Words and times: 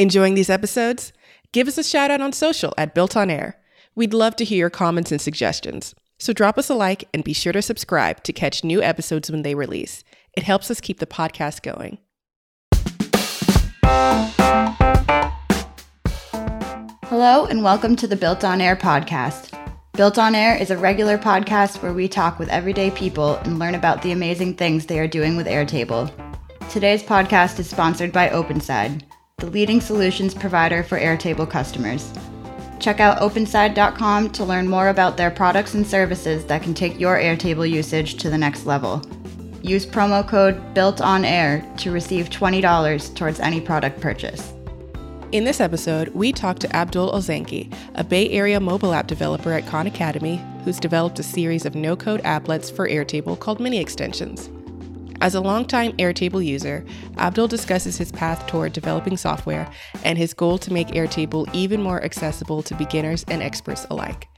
Enjoying 0.00 0.34
these 0.34 0.48
episodes? 0.48 1.12
Give 1.50 1.66
us 1.66 1.76
a 1.76 1.82
shout 1.82 2.12
out 2.12 2.20
on 2.20 2.32
social 2.32 2.72
at 2.78 2.94
Built 2.94 3.16
on 3.16 3.30
Air. 3.30 3.58
We'd 3.96 4.14
love 4.14 4.36
to 4.36 4.44
hear 4.44 4.58
your 4.58 4.70
comments 4.70 5.10
and 5.10 5.20
suggestions. 5.20 5.92
So 6.18 6.32
drop 6.32 6.56
us 6.56 6.70
a 6.70 6.74
like 6.74 7.08
and 7.12 7.24
be 7.24 7.32
sure 7.32 7.52
to 7.52 7.60
subscribe 7.60 8.22
to 8.22 8.32
catch 8.32 8.62
new 8.62 8.80
episodes 8.80 9.28
when 9.28 9.42
they 9.42 9.56
release. 9.56 10.04
It 10.34 10.44
helps 10.44 10.70
us 10.70 10.80
keep 10.80 11.00
the 11.00 11.06
podcast 11.06 11.62
going. 11.62 11.98
Hello, 17.06 17.46
and 17.46 17.64
welcome 17.64 17.96
to 17.96 18.06
the 18.06 18.14
Built 18.14 18.44
on 18.44 18.60
Air 18.60 18.76
podcast. 18.76 19.52
Built 19.94 20.16
on 20.16 20.36
Air 20.36 20.56
is 20.56 20.70
a 20.70 20.78
regular 20.78 21.18
podcast 21.18 21.82
where 21.82 21.92
we 21.92 22.06
talk 22.06 22.38
with 22.38 22.48
everyday 22.50 22.92
people 22.92 23.34
and 23.38 23.58
learn 23.58 23.74
about 23.74 24.02
the 24.02 24.12
amazing 24.12 24.54
things 24.54 24.86
they 24.86 25.00
are 25.00 25.08
doing 25.08 25.36
with 25.36 25.48
Airtable. 25.48 26.08
Today's 26.70 27.02
podcast 27.02 27.58
is 27.58 27.68
sponsored 27.68 28.12
by 28.12 28.28
OpenSide, 28.28 29.02
the 29.38 29.46
leading 29.46 29.80
solutions 29.80 30.34
provider 30.34 30.82
for 30.82 30.98
Airtable 30.98 31.48
customers. 31.48 32.12
Check 32.80 32.98
out 32.98 33.18
openside.com 33.18 34.30
to 34.30 34.44
learn 34.44 34.66
more 34.66 34.88
about 34.88 35.16
their 35.16 35.30
products 35.30 35.74
and 35.74 35.86
services 35.86 36.44
that 36.46 36.60
can 36.60 36.74
take 36.74 36.98
your 36.98 37.16
Airtable 37.16 37.68
usage 37.68 38.16
to 38.16 38.30
the 38.30 38.38
next 38.38 38.66
level. 38.66 39.00
Use 39.62 39.86
promo 39.86 40.26
code 40.26 40.74
BUILTONAIR 40.74 41.76
to 41.76 41.92
receive 41.92 42.30
$20 42.30 43.14
towards 43.14 43.38
any 43.38 43.60
product 43.60 44.00
purchase. 44.00 44.52
In 45.30 45.44
this 45.44 45.60
episode, 45.60 46.08
we 46.08 46.32
talk 46.32 46.58
to 46.58 46.76
Abdul 46.76 47.12
Olzanki, 47.12 47.72
a 47.94 48.02
Bay 48.02 48.28
Area 48.30 48.58
mobile 48.58 48.92
app 48.92 49.06
developer 49.06 49.52
at 49.52 49.66
Khan 49.68 49.86
Academy, 49.86 50.42
who's 50.64 50.80
developed 50.80 51.20
a 51.20 51.22
series 51.22 51.64
of 51.64 51.76
no 51.76 51.94
code 51.94 52.22
applets 52.22 52.74
for 52.74 52.88
Airtable 52.88 53.38
called 53.38 53.60
Mini 53.60 53.78
Extensions. 53.78 54.50
As 55.20 55.34
a 55.34 55.40
longtime 55.40 55.92
Airtable 55.94 56.44
user, 56.44 56.84
Abdul 57.16 57.48
discusses 57.48 57.98
his 57.98 58.12
path 58.12 58.46
toward 58.46 58.72
developing 58.72 59.16
software 59.16 59.68
and 60.04 60.16
his 60.16 60.32
goal 60.32 60.58
to 60.58 60.72
make 60.72 60.88
Airtable 60.88 61.52
even 61.52 61.82
more 61.82 62.02
accessible 62.04 62.62
to 62.62 62.74
beginners 62.74 63.24
and 63.28 63.42
experts 63.42 63.84
alike. 63.90 64.28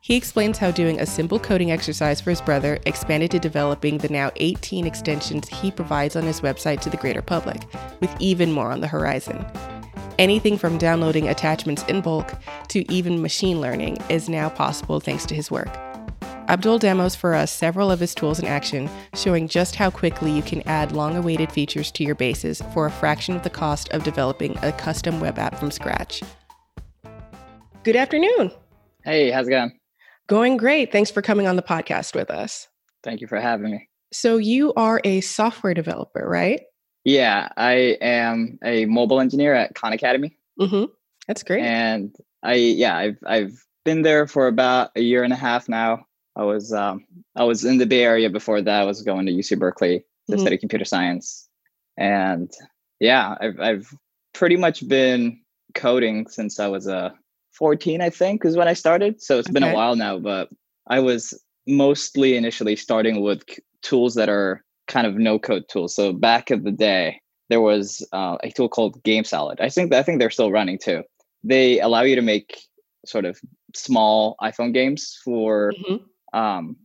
He 0.00 0.16
explains 0.16 0.58
how 0.58 0.70
doing 0.72 1.00
a 1.00 1.06
simple 1.06 1.38
coding 1.38 1.70
exercise 1.70 2.20
for 2.20 2.30
his 2.30 2.40
brother 2.40 2.78
expanded 2.84 3.30
to 3.30 3.38
developing 3.38 3.96
the 3.98 4.08
now 4.08 4.32
18 4.36 4.86
extensions 4.86 5.48
he 5.48 5.70
provides 5.70 6.16
on 6.16 6.24
his 6.24 6.40
website 6.40 6.80
to 6.80 6.90
the 6.90 6.96
greater 6.96 7.22
public, 7.22 7.66
with 8.00 8.14
even 8.18 8.52
more 8.52 8.70
on 8.70 8.80
the 8.80 8.88
horizon. 8.88 9.46
Anything 10.18 10.58
from 10.58 10.78
downloading 10.78 11.28
attachments 11.28 11.84
in 11.84 12.00
bulk 12.00 12.34
to 12.68 12.92
even 12.92 13.22
machine 13.22 13.60
learning 13.60 13.98
is 14.08 14.28
now 14.28 14.48
possible 14.48 15.00
thanks 15.00 15.24
to 15.26 15.34
his 15.34 15.50
work. 15.50 15.83
Abdul 16.48 16.78
demos 16.78 17.14
for 17.14 17.32
us 17.32 17.50
several 17.50 17.90
of 17.90 18.00
his 18.00 18.14
tools 18.14 18.38
in 18.38 18.46
action, 18.46 18.90
showing 19.14 19.48
just 19.48 19.76
how 19.76 19.90
quickly 19.90 20.30
you 20.30 20.42
can 20.42 20.60
add 20.68 20.92
long 20.92 21.16
awaited 21.16 21.50
features 21.50 21.90
to 21.92 22.04
your 22.04 22.14
bases 22.14 22.62
for 22.74 22.84
a 22.84 22.90
fraction 22.90 23.34
of 23.34 23.42
the 23.42 23.50
cost 23.50 23.88
of 23.90 24.04
developing 24.04 24.56
a 24.62 24.70
custom 24.72 25.20
web 25.20 25.38
app 25.38 25.58
from 25.58 25.70
scratch. 25.70 26.22
Good 27.82 27.96
afternoon. 27.96 28.50
Hey, 29.04 29.30
how's 29.30 29.46
it 29.46 29.50
going? 29.50 29.78
Going 30.26 30.56
great. 30.58 30.92
Thanks 30.92 31.10
for 31.10 31.22
coming 31.22 31.46
on 31.46 31.56
the 31.56 31.62
podcast 31.62 32.14
with 32.14 32.30
us. 32.30 32.68
Thank 33.02 33.22
you 33.22 33.26
for 33.26 33.40
having 33.40 33.70
me. 33.70 33.88
So, 34.12 34.36
you 34.36 34.72
are 34.74 35.00
a 35.04 35.22
software 35.22 35.74
developer, 35.74 36.28
right? 36.28 36.60
Yeah, 37.04 37.48
I 37.56 37.96
am 38.00 38.58
a 38.64 38.84
mobile 38.84 39.20
engineer 39.20 39.54
at 39.54 39.74
Khan 39.74 39.92
Academy. 39.92 40.36
Mm-hmm. 40.60 40.84
That's 41.26 41.42
great. 41.42 41.62
And 41.62 42.14
I, 42.42 42.54
yeah, 42.54 42.96
I've 42.96 43.18
I've 43.26 43.64
been 43.84 44.02
there 44.02 44.26
for 44.26 44.46
about 44.46 44.90
a 44.94 45.00
year 45.00 45.24
and 45.24 45.32
a 45.32 45.36
half 45.36 45.68
now. 45.68 46.04
I 46.36 46.42
was 46.42 46.72
um, 46.72 47.04
I 47.36 47.44
was 47.44 47.64
in 47.64 47.78
the 47.78 47.86
Bay 47.86 48.02
Area 48.04 48.28
before 48.30 48.60
that. 48.60 48.82
I 48.82 48.84
was 48.84 49.02
going 49.02 49.26
to 49.26 49.32
UC 49.32 49.58
Berkeley 49.58 50.04
to 50.28 50.36
Mhm. 50.36 50.40
study 50.40 50.58
computer 50.58 50.84
science, 50.84 51.48
and 51.96 52.50
yeah, 53.00 53.36
I've 53.40 53.60
I've 53.60 53.94
pretty 54.32 54.56
much 54.56 54.86
been 54.88 55.40
coding 55.74 56.26
since 56.28 56.58
I 56.58 56.68
was 56.68 56.86
uh, 56.88 57.10
14, 57.52 58.00
I 58.00 58.10
think, 58.10 58.44
is 58.44 58.56
when 58.56 58.68
I 58.68 58.72
started. 58.74 59.22
So 59.22 59.38
it's 59.38 59.50
been 59.50 59.62
a 59.62 59.74
while 59.74 59.96
now, 59.96 60.18
but 60.18 60.48
I 60.88 61.00
was 61.00 61.34
mostly 61.66 62.36
initially 62.36 62.76
starting 62.76 63.22
with 63.22 63.42
c- 63.48 63.62
tools 63.82 64.14
that 64.14 64.28
are 64.28 64.62
kind 64.88 65.06
of 65.06 65.16
no 65.16 65.38
code 65.38 65.64
tools. 65.68 65.94
So 65.94 66.12
back 66.12 66.50
in 66.50 66.62
the 66.64 66.72
day, 66.72 67.20
there 67.48 67.60
was 67.60 68.06
uh, 68.12 68.36
a 68.42 68.50
tool 68.50 68.68
called 68.68 69.02
GameSalad. 69.04 69.60
I 69.60 69.68
think 69.68 69.92
I 69.94 70.02
think 70.02 70.18
they're 70.18 70.30
still 70.30 70.50
running 70.50 70.78
too. 70.78 71.02
They 71.44 71.78
allow 71.80 72.02
you 72.02 72.16
to 72.16 72.22
make 72.22 72.58
sort 73.06 73.24
of 73.24 73.38
small 73.74 74.36
iPhone 74.42 74.72
games 74.74 75.18
for 75.24 75.72
Mhm. 75.88 76.00
Um, 76.34 76.76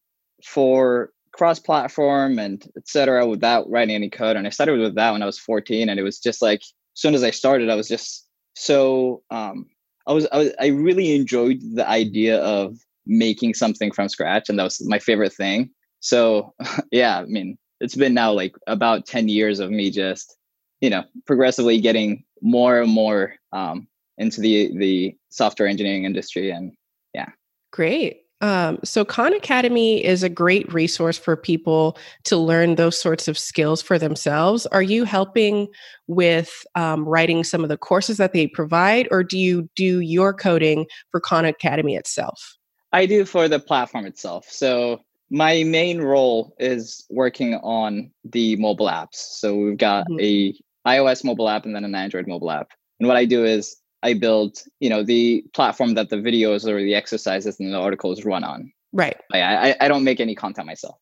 for 0.45 1.11
cross-platform 1.33 2.39
and 2.39 2.65
etc. 2.77 3.27
without 3.27 3.69
writing 3.69 3.95
any 3.95 4.09
code. 4.09 4.37
And 4.37 4.47
I 4.47 4.51
started 4.51 4.79
with 4.79 4.95
that 4.95 5.11
when 5.11 5.21
I 5.21 5.25
was 5.25 5.39
14, 5.39 5.89
and 5.89 5.99
it 5.99 6.03
was 6.03 6.19
just 6.19 6.41
like 6.41 6.61
as 6.61 7.01
soon 7.01 7.13
as 7.13 7.23
I 7.23 7.31
started, 7.31 7.69
I 7.69 7.75
was 7.75 7.87
just 7.87 8.27
so 8.55 9.23
um, 9.31 9.65
I 10.07 10.13
was 10.13 10.27
I 10.31 10.37
was 10.37 10.51
I 10.59 10.67
really 10.67 11.15
enjoyed 11.15 11.59
the 11.73 11.87
idea 11.87 12.41
of 12.41 12.77
making 13.05 13.55
something 13.55 13.91
from 13.91 14.07
scratch, 14.07 14.49
and 14.49 14.57
that 14.59 14.63
was 14.63 14.81
my 14.87 14.99
favorite 14.99 15.33
thing. 15.33 15.71
So 15.99 16.53
yeah, 16.91 17.19
I 17.19 17.25
mean, 17.25 17.57
it's 17.81 17.95
been 17.95 18.13
now 18.13 18.31
like 18.31 18.55
about 18.67 19.05
10 19.05 19.27
years 19.27 19.59
of 19.59 19.71
me 19.71 19.91
just 19.91 20.35
you 20.81 20.89
know 20.89 21.03
progressively 21.25 21.81
getting 21.81 22.23
more 22.41 22.81
and 22.81 22.91
more 22.91 23.35
um, 23.51 23.87
into 24.17 24.41
the 24.41 24.71
the 24.77 25.15
software 25.29 25.67
engineering 25.67 26.05
industry 26.05 26.51
and 26.51 26.71
yeah 27.13 27.29
Great. 27.71 28.23
Um, 28.41 28.79
so, 28.83 29.03
Khan 29.03 29.33
Academy 29.33 30.03
is 30.03 30.23
a 30.23 30.29
great 30.29 30.71
resource 30.73 31.17
for 31.17 31.35
people 31.35 31.97
to 32.23 32.37
learn 32.37 32.75
those 32.75 32.99
sorts 32.99 33.27
of 33.27 33.37
skills 33.37 33.81
for 33.81 33.99
themselves. 33.99 34.65
Are 34.67 34.81
you 34.81 35.03
helping 35.03 35.67
with 36.07 36.65
um, 36.75 37.07
writing 37.07 37.43
some 37.43 37.63
of 37.63 37.69
the 37.69 37.77
courses 37.77 38.17
that 38.17 38.31
they 38.33 38.47
provide, 38.47 39.07
or 39.11 39.23
do 39.23 39.37
you 39.37 39.69
do 39.75 39.99
your 39.99 40.33
coding 40.33 40.85
for 41.11 41.19
Khan 41.19 41.45
Academy 41.45 41.95
itself? 41.95 42.55
I 42.93 43.05
do 43.05 43.25
for 43.25 43.47
the 43.47 43.59
platform 43.59 44.05
itself. 44.05 44.47
So 44.49 45.01
my 45.29 45.63
main 45.63 46.01
role 46.01 46.55
is 46.59 47.05
working 47.09 47.55
on 47.55 48.09
the 48.23 48.55
mobile 48.55 48.87
apps. 48.87 49.15
So 49.15 49.55
we've 49.55 49.77
got 49.77 50.07
Mhm. 50.09 50.21
a 50.21 50.89
iOS 50.89 51.23
mobile 51.23 51.49
app 51.49 51.65
and 51.65 51.75
then 51.75 51.83
an 51.83 51.93
Android 51.93 52.25
mobile 52.25 52.49
app. 52.49 52.71
And 52.99 53.07
what 53.07 53.17
I 53.17 53.25
do 53.25 53.45
is 53.45 53.75
I 54.03 54.13
build, 54.13 54.63
you 54.79 54.89
know, 54.89 55.03
the 55.03 55.43
platform 55.53 55.93
that 55.95 56.09
the 56.09 56.15
videos 56.17 56.65
or 56.65 56.81
the 56.81 56.95
exercises 56.95 57.59
and 57.59 57.73
the 57.73 57.77
articles 57.77 58.23
run 58.23 58.43
on. 58.43 58.71
Right. 58.93 59.17
I 59.31 59.41
I, 59.41 59.75
I 59.81 59.87
don't 59.87 60.03
make 60.03 60.19
any 60.19 60.35
content 60.35 60.67
myself. 60.67 60.97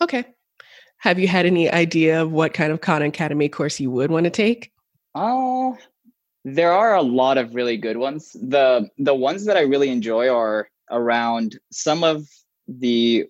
Okay. 0.00 0.24
Have 0.98 1.18
you 1.18 1.28
had 1.28 1.46
any 1.46 1.70
idea 1.70 2.22
of 2.22 2.32
what 2.32 2.52
kind 2.52 2.72
of 2.72 2.80
Khan 2.80 3.02
Academy 3.02 3.48
course 3.48 3.80
you 3.80 3.90
would 3.90 4.10
want 4.10 4.24
to 4.24 4.30
take? 4.30 4.70
Oh, 5.14 5.78
there 6.44 6.72
are 6.72 6.94
a 6.94 7.02
lot 7.02 7.38
of 7.38 7.54
really 7.54 7.76
good 7.76 7.96
ones. 7.96 8.32
The 8.32 8.88
the 8.98 9.14
ones 9.14 9.44
that 9.46 9.56
I 9.56 9.62
really 9.62 9.88
enjoy 9.88 10.28
are 10.28 10.68
around 10.90 11.58
some 11.70 12.04
of 12.04 12.28
the 12.68 13.26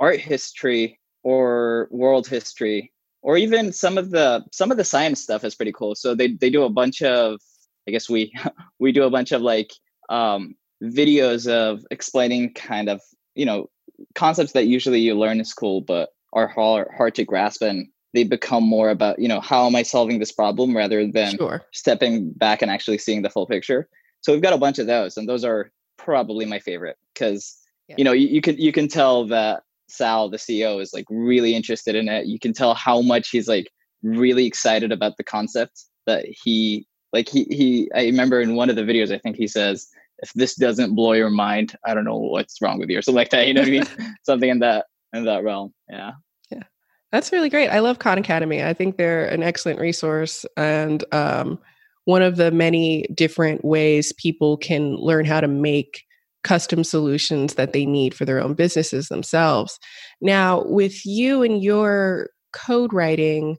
art 0.00 0.20
history 0.20 0.98
or 1.22 1.88
world 1.90 2.26
history 2.26 2.92
or 3.22 3.36
even 3.36 3.72
some 3.72 3.98
of 3.98 4.10
the 4.10 4.44
some 4.52 4.70
of 4.70 4.76
the 4.76 4.84
science 4.84 5.20
stuff 5.20 5.44
is 5.44 5.54
pretty 5.54 5.72
cool. 5.72 5.94
So 5.94 6.14
they 6.14 6.32
they 6.32 6.50
do 6.50 6.62
a 6.62 6.70
bunch 6.70 7.02
of 7.02 7.40
I 7.88 7.90
guess 7.90 8.08
we 8.08 8.32
we 8.78 8.92
do 8.92 9.04
a 9.04 9.10
bunch 9.10 9.32
of 9.32 9.42
like 9.42 9.72
um 10.08 10.54
videos 10.82 11.48
of 11.48 11.84
explaining 11.90 12.52
kind 12.54 12.88
of, 12.88 13.00
you 13.34 13.46
know, 13.46 13.70
concepts 14.14 14.52
that 14.52 14.66
usually 14.66 15.00
you 15.00 15.14
learn 15.14 15.38
in 15.38 15.44
school 15.44 15.80
but 15.80 16.10
are 16.32 16.48
hard 16.48 16.88
hard 16.96 17.14
to 17.14 17.24
grasp 17.24 17.62
and 17.62 17.88
they 18.12 18.22
become 18.24 18.62
more 18.62 18.90
about, 18.90 19.18
you 19.18 19.26
know, 19.26 19.40
how 19.40 19.66
am 19.66 19.74
I 19.74 19.82
solving 19.82 20.20
this 20.20 20.30
problem 20.30 20.76
rather 20.76 21.04
than 21.10 21.36
Sure. 21.36 21.62
stepping 21.72 22.30
back 22.30 22.62
and 22.62 22.70
actually 22.70 22.98
seeing 22.98 23.22
the 23.22 23.30
full 23.30 23.46
picture. 23.46 23.88
So 24.20 24.32
we've 24.32 24.42
got 24.42 24.52
a 24.52 24.58
bunch 24.58 24.78
of 24.78 24.86
those, 24.86 25.16
and 25.16 25.28
those 25.28 25.44
are 25.44 25.72
probably 25.96 26.44
my 26.46 26.58
favorite 26.60 26.96
because 27.12 27.56
Yeah. 27.88 27.96
you 27.98 28.04
know 28.04 28.12
you, 28.12 28.28
you 28.28 28.40
can 28.40 28.56
you 28.56 28.72
can 28.72 28.88
tell 28.88 29.26
that 29.26 29.62
Sal, 29.88 30.30
the 30.30 30.36
CEO, 30.38 30.80
is 30.80 30.92
like 30.94 31.06
really 31.10 31.54
interested 31.54 31.94
in 31.94 32.08
it. 32.08 32.26
You 32.26 32.38
can 32.38 32.52
tell 32.52 32.74
how 32.74 33.02
much 33.02 33.30
he's 33.30 33.48
like 33.48 33.68
really 34.02 34.46
excited 34.46 34.92
about 34.92 35.16
the 35.16 35.24
concept 35.24 35.84
that 36.06 36.24
he 36.26 36.86
like 37.14 37.28
he 37.28 37.44
he. 37.44 37.90
I 37.94 38.02
remember 38.02 38.40
in 38.40 38.56
one 38.56 38.68
of 38.68 38.76
the 38.76 38.82
videos, 38.82 39.14
I 39.14 39.18
think 39.18 39.36
he 39.36 39.46
says, 39.46 39.88
"If 40.18 40.32
this 40.34 40.56
doesn't 40.56 40.94
blow 40.94 41.12
your 41.12 41.30
mind, 41.30 41.76
I 41.86 41.94
don't 41.94 42.04
know 42.04 42.18
what's 42.18 42.60
wrong 42.60 42.78
with 42.78 42.90
you," 42.90 42.98
or 42.98 43.02
something 43.02 43.16
like 43.16 43.30
that. 43.30 43.46
You 43.46 43.54
know 43.54 43.62
what 43.62 43.68
I 43.68 43.70
mean? 43.70 44.16
something 44.24 44.50
in 44.50 44.58
that 44.58 44.86
in 45.14 45.24
that 45.24 45.44
realm. 45.44 45.72
Yeah. 45.88 46.12
Yeah. 46.50 46.64
That's 47.12 47.32
really 47.32 47.48
great. 47.48 47.68
I 47.68 47.78
love 47.78 48.00
Khan 48.00 48.18
Academy. 48.18 48.62
I 48.62 48.74
think 48.74 48.96
they're 48.96 49.26
an 49.26 49.42
excellent 49.42 49.78
resource 49.78 50.44
and 50.56 51.04
um, 51.12 51.58
one 52.04 52.22
of 52.22 52.36
the 52.36 52.50
many 52.50 53.06
different 53.14 53.64
ways 53.64 54.12
people 54.14 54.56
can 54.56 54.96
learn 54.96 55.24
how 55.24 55.40
to 55.40 55.48
make 55.48 56.02
custom 56.42 56.84
solutions 56.84 57.54
that 57.54 57.72
they 57.72 57.86
need 57.86 58.12
for 58.12 58.24
their 58.24 58.40
own 58.40 58.54
businesses 58.54 59.08
themselves. 59.08 59.78
Now, 60.20 60.64
with 60.64 61.06
you 61.06 61.42
and 61.42 61.62
your 61.62 62.28
code 62.52 62.92
writing, 62.92 63.56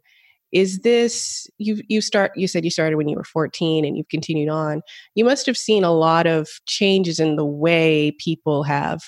is 0.55 0.79
this 0.79 1.47
you 1.57 1.81
you 1.89 1.99
start 1.99 2.31
you 2.37 2.47
said 2.47 2.63
you 2.63 2.71
started 2.71 2.95
when 2.95 3.09
you 3.09 3.17
were 3.17 3.25
14 3.25 3.83
and 3.83 3.97
you've 3.97 4.07
continued 4.07 4.47
on. 4.47 4.81
You 5.13 5.25
must 5.25 5.45
have 5.47 5.57
seen 5.57 5.83
a 5.83 5.91
lot 5.91 6.25
of 6.25 6.47
changes 6.65 7.19
in 7.19 7.35
the 7.35 7.45
way 7.45 8.15
people 8.19 8.63
have 8.63 9.01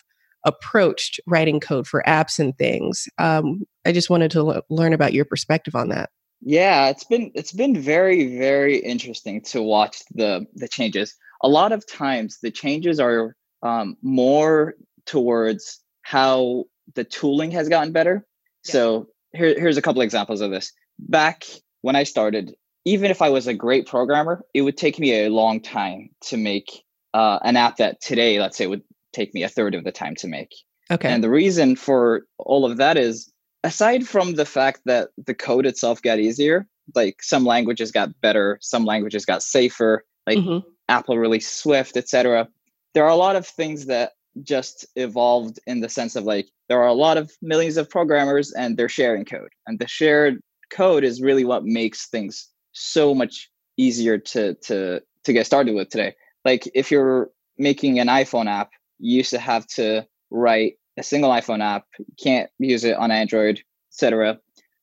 approached 0.44 1.22
writing 1.26 1.62
code 1.62 1.88
for 1.88 2.04
apps 2.06 2.38
and 2.38 2.56
things. 2.58 3.08
Um, 3.18 3.64
I 3.86 3.94
just 3.94 4.10
wanted 4.10 4.30
to 4.32 4.40
l- 4.40 4.62
learn 4.70 4.92
about 4.92 5.14
your 5.14 5.24
perspective 5.24 5.74
on 5.74 5.88
that. 5.88 6.10
Yeah, 6.42 6.90
it's 6.90 7.06
been 7.06 7.32
it's 7.34 7.54
been 7.54 7.80
very 7.80 8.38
very 8.38 8.80
interesting 8.80 9.42
to 9.44 9.62
watch 9.62 10.04
the 10.14 10.46
the 10.54 10.68
changes. 10.68 11.16
A 11.44 11.48
lot 11.48 11.72
of 11.72 11.88
times 11.88 12.40
the 12.42 12.52
changes 12.52 13.00
are 13.00 13.38
um, 13.64 13.96
more 14.02 14.76
towards 15.06 15.82
how 16.02 16.66
the 16.96 17.06
tooling 17.06 17.52
has 17.52 17.70
gotten 17.70 17.94
better. 17.94 18.26
Yeah. 18.66 18.72
So 18.74 19.08
here, 19.34 19.58
here's 19.58 19.78
a 19.78 19.82
couple 19.82 20.02
examples 20.02 20.42
of 20.42 20.52
this. 20.52 20.74
Back 21.00 21.46
when 21.82 21.96
I 21.96 22.04
started, 22.04 22.56
even 22.86 23.12
if 23.12 23.22
I 23.22 23.30
was 23.30 23.48
a 23.48 23.54
great 23.54 23.88
programmer, 23.88 24.44
it 24.54 24.62
would 24.62 24.78
take 24.78 25.00
me 25.00 25.26
a 25.26 25.30
long 25.30 25.62
time 25.62 26.10
to 26.26 26.38
make 26.38 26.84
uh, 27.14 27.40
an 27.44 27.58
app 27.58 27.78
that 27.78 28.02
today, 28.02 28.40
let's 28.40 28.58
say, 28.58 28.68
would 28.68 28.84
take 29.14 29.34
me 29.34 29.44
a 29.44 29.50
third 29.50 29.76
of 29.76 29.84
the 29.84 29.92
time 29.92 30.16
to 30.16 30.28
make. 30.28 30.54
Okay. 30.90 31.10
And 31.10 31.24
the 31.24 31.30
reason 31.30 31.76
for 31.76 32.24
all 32.38 32.70
of 32.70 32.78
that 32.78 32.98
is 32.98 33.32
aside 33.64 34.08
from 34.08 34.36
the 34.36 34.46
fact 34.46 34.82
that 34.86 35.10
the 35.26 35.34
code 35.34 35.66
itself 35.66 36.02
got 36.02 36.20
easier, 36.20 36.68
like 36.96 37.22
some 37.22 37.44
languages 37.44 37.92
got 37.92 38.20
better, 38.22 38.58
some 38.62 38.86
languages 38.86 39.26
got 39.26 39.44
safer, 39.44 40.06
like 40.26 40.38
mm-hmm. 40.38 40.68
Apple 40.88 41.18
released 41.18 41.58
Swift, 41.58 41.98
etc. 41.98 42.48
There 42.94 43.04
are 43.04 43.10
a 43.10 43.16
lot 43.16 43.36
of 43.36 43.46
things 43.46 43.88
that 43.88 44.14
just 44.44 44.86
evolved 44.96 45.60
in 45.68 45.82
the 45.82 45.90
sense 45.90 46.16
of 46.16 46.24
like 46.24 46.48
there 46.70 46.82
are 46.82 46.88
a 46.88 46.94
lot 46.94 47.18
of 47.18 47.32
millions 47.42 47.78
of 47.78 47.90
programmers 47.90 48.52
and 48.54 48.78
they're 48.78 48.90
sharing 48.90 49.26
code. 49.26 49.50
And 49.66 49.80
the 49.80 49.88
shared 49.88 50.42
code 50.70 51.04
is 51.04 51.22
really 51.22 51.46
what 51.46 51.66
makes 51.66 52.08
things 52.08 52.50
so 52.72 53.14
much 53.14 53.50
easier 53.78 54.18
to 54.18 54.56
to 54.56 55.02
to 55.24 55.34
get 55.34 55.46
started 55.46 55.76
with 55.76 55.90
today. 55.90 56.16
Like 56.46 56.70
if 56.74 56.92
you're 56.92 57.30
making 57.58 58.00
an 58.00 58.08
iPhone 58.08 58.48
app, 58.48 58.72
you 59.00 59.18
used 59.18 59.32
to 59.32 59.40
have 59.40 59.68
to 59.68 60.08
write 60.30 60.76
a 60.98 61.04
single 61.04 61.32
iPhone 61.32 61.62
app, 61.62 61.86
you 62.00 62.06
can't 62.22 62.50
use 62.60 62.84
it 62.84 62.98
on 62.98 63.12
Android, 63.12 63.62
etc. 63.92 64.40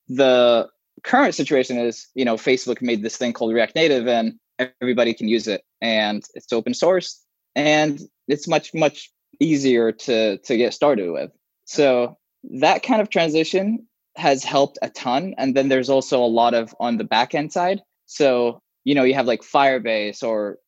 The 0.08 0.69
current 1.02 1.34
situation 1.34 1.78
is, 1.78 2.06
you 2.14 2.25
know, 2.25 2.36
Facebook 2.36 2.81
made 2.81 3.02
this 3.02 3.16
thing 3.16 3.32
called 3.32 3.52
React 3.52 3.75
Native 3.75 4.06
and 4.06 4.34
everybody 4.81 5.14
can 5.14 5.28
use 5.28 5.48
it 5.48 5.64
and 5.81 6.25
it's 6.34 6.52
open 6.52 6.75
source 6.75 7.20
and 7.56 8.00
it's 8.28 8.46
much 8.46 8.72
much 8.75 9.10
easier 9.40 9.92
to 9.92 10.38
to 10.38 10.56
get 10.56 10.75
started 10.75 11.10
with. 11.10 11.31
So 11.64 12.16
that 12.44 12.82
kind 12.82 13.00
of 13.00 13.10
transition 13.10 13.86
has 14.16 14.44
helped 14.44 14.78
a 14.82 14.90
ton. 14.90 15.34
And 15.38 15.55
then 15.55 15.69
there's 15.69 15.88
also 15.88 16.22
a 16.22 16.26
lot 16.26 16.55
of 16.55 16.75
on 16.81 16.99
the 16.99 17.05
back 17.05 17.34
end 17.34 17.52
side. 17.52 17.81
So, 18.06 18.61
you 18.84 18.94
know, 18.94 19.05
you 19.05 19.14
have 19.14 19.26
like 19.26 19.43
Firebase 19.43 20.22
or 20.22 20.58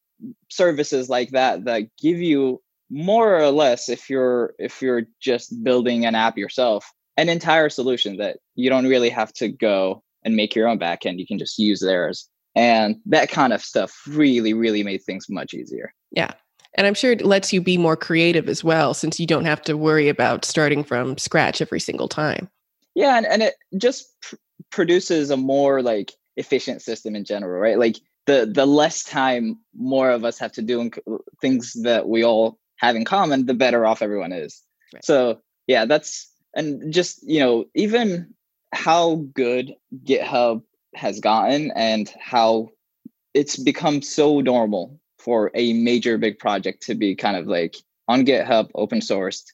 services 0.50 1.08
like 1.08 1.31
that 1.31 1.64
that 1.64 1.84
give 2.00 2.19
you 2.19 2.60
more 2.90 3.37
or 3.37 3.50
less 3.50 3.88
if 3.88 4.08
you're 4.08 4.54
if 4.58 4.81
you're 4.81 5.02
just 5.20 5.62
building 5.64 6.06
an 6.06 6.14
app 6.14 6.38
yourself 6.38 6.90
an 7.16 7.28
entire 7.28 7.69
solution 7.69 8.16
that 8.19 8.38
you 8.54 8.70
don't 8.70 8.87
really 8.87 9.10
have 9.10 9.32
to 9.32 9.49
go 9.49 10.02
and 10.25 10.37
make 10.37 10.54
your 10.54 10.69
own 10.69 10.78
backend 10.78 11.19
you 11.19 11.26
can 11.26 11.38
just 11.38 11.58
use 11.58 11.81
theirs. 11.81 12.28
And 12.54 12.96
that 13.06 13.28
kind 13.28 13.52
of 13.52 13.62
stuff 13.62 13.94
really 14.08 14.54
really 14.54 14.82
made 14.82 15.02
things 15.02 15.26
much 15.28 15.52
easier. 15.52 15.92
Yeah. 16.12 16.32
And 16.75 16.87
i'm 16.87 16.94
sure 16.94 17.12
it 17.12 17.25
lets 17.25 17.52
you 17.52 17.60
be 17.60 17.76
more 17.76 17.96
creative 17.96 18.49
as 18.49 18.62
well 18.62 18.94
since 18.94 19.19
you 19.19 19.26
don't 19.26 19.46
have 19.46 19.62
to 19.62 19.76
worry 19.76 20.08
about 20.08 20.44
starting 20.44 20.84
from 20.84 21.19
scratch 21.19 21.60
every 21.60 21.81
single 21.81 22.08
time 22.08 22.49
yeah 22.96 23.16
and, 23.16 23.26
and 23.26 23.43
it 23.43 23.54
just 23.78 24.12
pr- 24.22 24.34
produces 24.72 25.31
a 25.31 25.37
more 25.37 25.81
like 25.82 26.12
efficient 26.37 26.82
system 26.82 27.14
in 27.14 27.25
general 27.25 27.60
right 27.60 27.78
like 27.78 27.98
the 28.26 28.50
the 28.52 28.66
less 28.66 29.04
time 29.04 29.58
more 29.76 30.10
of 30.10 30.25
us 30.25 30.38
have 30.38 30.52
to 30.52 30.62
do 30.62 30.90
things 31.40 31.75
that 31.84 32.08
we 32.08 32.25
all 32.25 32.58
have 32.76 32.96
in 32.96 33.04
common, 33.04 33.46
the 33.46 33.54
better 33.54 33.87
off 33.87 34.02
everyone 34.02 34.32
is. 34.32 34.62
Right. 34.93 35.04
So 35.04 35.40
yeah, 35.66 35.87
that's 35.87 36.31
and 36.54 36.93
just 36.93 37.22
you 37.22 37.40
know 37.40 37.64
even 37.75 38.34
how 38.72 39.26
good 39.32 39.75
GitHub 40.04 40.62
has 40.94 41.20
gotten 41.20 41.72
and 41.72 42.12
how 42.20 42.70
it's 43.34 43.56
become 43.56 44.02
so 44.02 44.40
normal 44.40 44.99
for 45.19 45.50
a 45.54 45.72
major 45.72 46.19
big 46.19 46.38
project 46.38 46.82
to 46.82 46.94
be 46.94 47.14
kind 47.14 47.37
of 47.37 47.46
like 47.46 47.76
on 48.08 48.25
GitHub, 48.25 48.70
open 48.75 49.00
sourced, 49.00 49.44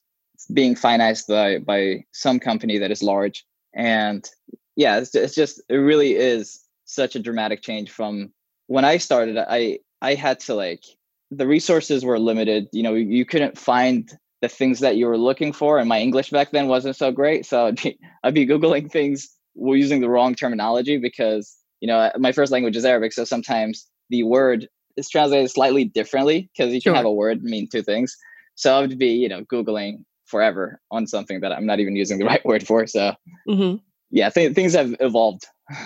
being 0.53 0.75
financed 0.75 1.29
by 1.29 1.59
by 1.59 2.05
some 2.13 2.39
company 2.39 2.79
that 2.79 2.91
is 2.91 3.03
large, 3.03 3.45
and 3.75 4.29
yeah, 4.77 4.99
it's, 4.99 5.15
it's 5.15 5.35
just 5.35 5.63
it 5.69 5.77
really 5.77 6.15
is 6.15 6.61
such 6.85 7.17
a 7.17 7.21
dramatic 7.21 7.63
change 7.63 7.91
from 7.91 8.33
when 8.67 8.85
I 8.85 8.99
started. 8.99 9.39
I 9.39 9.79
I 10.01 10.15
had 10.15 10.41
to 10.41 10.55
like 10.55 10.85
the 11.31 11.47
resources 11.47 12.05
were 12.05 12.19
limited. 12.19 12.69
You 12.73 12.83
know, 12.83 12.95
you 12.95 13.25
couldn't 13.25 13.59
find 13.59 14.11
the 14.41 14.49
things 14.49 14.81
that 14.81 14.97
you 14.97 15.07
were 15.07 15.19
looking 15.19 15.53
for, 15.53 15.79
and 15.79 15.89
my 15.89 16.01
English 16.01 16.31
back 16.31 16.51
then 16.51 16.69
wasn't 16.69 16.97
so 16.97 17.13
great. 17.13 17.47
So 17.47 17.67
I'd 17.67 17.81
be, 17.81 17.99
I'd 18.25 18.35
be 18.35 18.47
googling 18.47 18.91
things 18.91 19.29
using 19.55 20.01
the 20.01 20.09
wrong 20.09 20.35
terminology 20.35 20.99
because 20.99 21.57
you 21.81 21.89
know 21.89 22.11
my 22.19 22.33
first 22.33 22.53
language 22.53 22.77
is 22.77 22.85
Arabic, 22.85 23.13
so 23.13 23.25
sometimes 23.25 23.87
the 24.11 24.23
word 24.23 24.69
is 24.97 25.09
translated 25.09 25.51
slightly 25.51 25.85
differently 25.85 26.51
because 26.53 26.73
you 26.73 26.83
can 26.83 26.95
have 26.95 27.07
a 27.07 27.13
word 27.13 27.43
mean 27.43 27.69
two 27.69 27.83
things. 27.83 28.17
So 28.55 28.77
I 28.77 28.81
would 28.81 28.99
be 28.99 29.13
you 29.13 29.29
know 29.29 29.45
googling 29.45 30.05
forever 30.33 30.81
on 30.91 31.07
something 31.07 31.41
that 31.41 31.53
I'm 31.53 31.67
not 31.67 31.79
even 31.79 31.95
using 31.95 32.19
the 32.19 32.25
right 32.33 32.45
word 32.45 32.67
for. 32.67 32.89
So 32.89 33.15
mm-hmm. 33.49 33.77
yeah, 34.11 34.31
th- 34.31 34.55
things 34.55 34.75
have 34.75 34.97
evolved. 34.99 35.47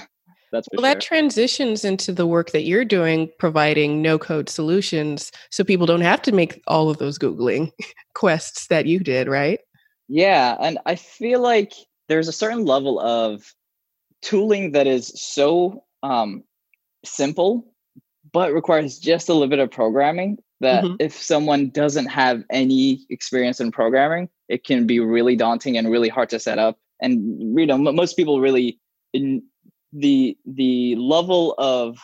That's 0.53 0.69
well, 0.73 0.81
sure. 0.81 0.95
that 0.95 1.01
transitions 1.01 1.85
into 1.85 2.13
the 2.13 2.27
work 2.27 2.53
that 2.53 2.63
you're 2.63 2.85
doing, 2.85 3.29
providing 3.41 4.01
no 4.01 4.17
code 4.17 4.49
solutions 4.49 5.33
so 5.51 5.65
people 5.65 5.87
don't 5.87 6.03
have 6.03 6.23
to 6.23 6.33
make 6.33 6.63
all 6.69 6.89
of 6.89 6.99
those 6.99 7.19
Googling 7.19 7.73
quests 8.15 8.69
that 8.69 8.87
you 8.87 9.01
did, 9.01 9.27
right? 9.27 9.59
Yeah. 10.09 10.57
And 10.61 10.79
I 10.87 10.95
feel 10.95 11.41
like 11.41 11.73
there's 12.09 12.29
a 12.29 12.33
certain 12.33 12.65
level 12.65 13.01
of 13.01 13.53
tooling 14.23 14.71
that 14.73 14.87
is 14.87 15.09
so 15.17 15.83
um, 16.05 16.45
simple, 17.05 17.67
but 18.33 18.53
requires 18.53 19.01
just 19.01 19.29
a 19.29 19.33
little 19.33 19.49
bit 19.49 19.59
of 19.59 19.73
programming 19.73 20.39
that 20.61 20.85
mm-hmm. 20.85 20.95
if 21.01 21.15
someone 21.15 21.69
doesn't 21.71 22.07
have 22.07 22.45
any 22.51 23.05
experience 23.11 23.61
in 23.61 23.71
programming, 23.71 24.29
it 24.49 24.65
can 24.65 24.87
be 24.87 25.01
really 25.01 25.37
daunting 25.37 25.77
and 25.77 25.91
really 25.91 26.09
hard 26.09 26.31
to 26.31 26.39
set 26.39 26.59
up. 26.59 26.79
And 27.01 27.59
you 27.59 27.67
know, 27.67 27.79
most 27.79 28.17
people 28.17 28.41
really 28.41 28.79
in, 29.13 29.43
the 29.93 30.37
the 30.45 30.95
level 30.97 31.55
of 31.59 31.99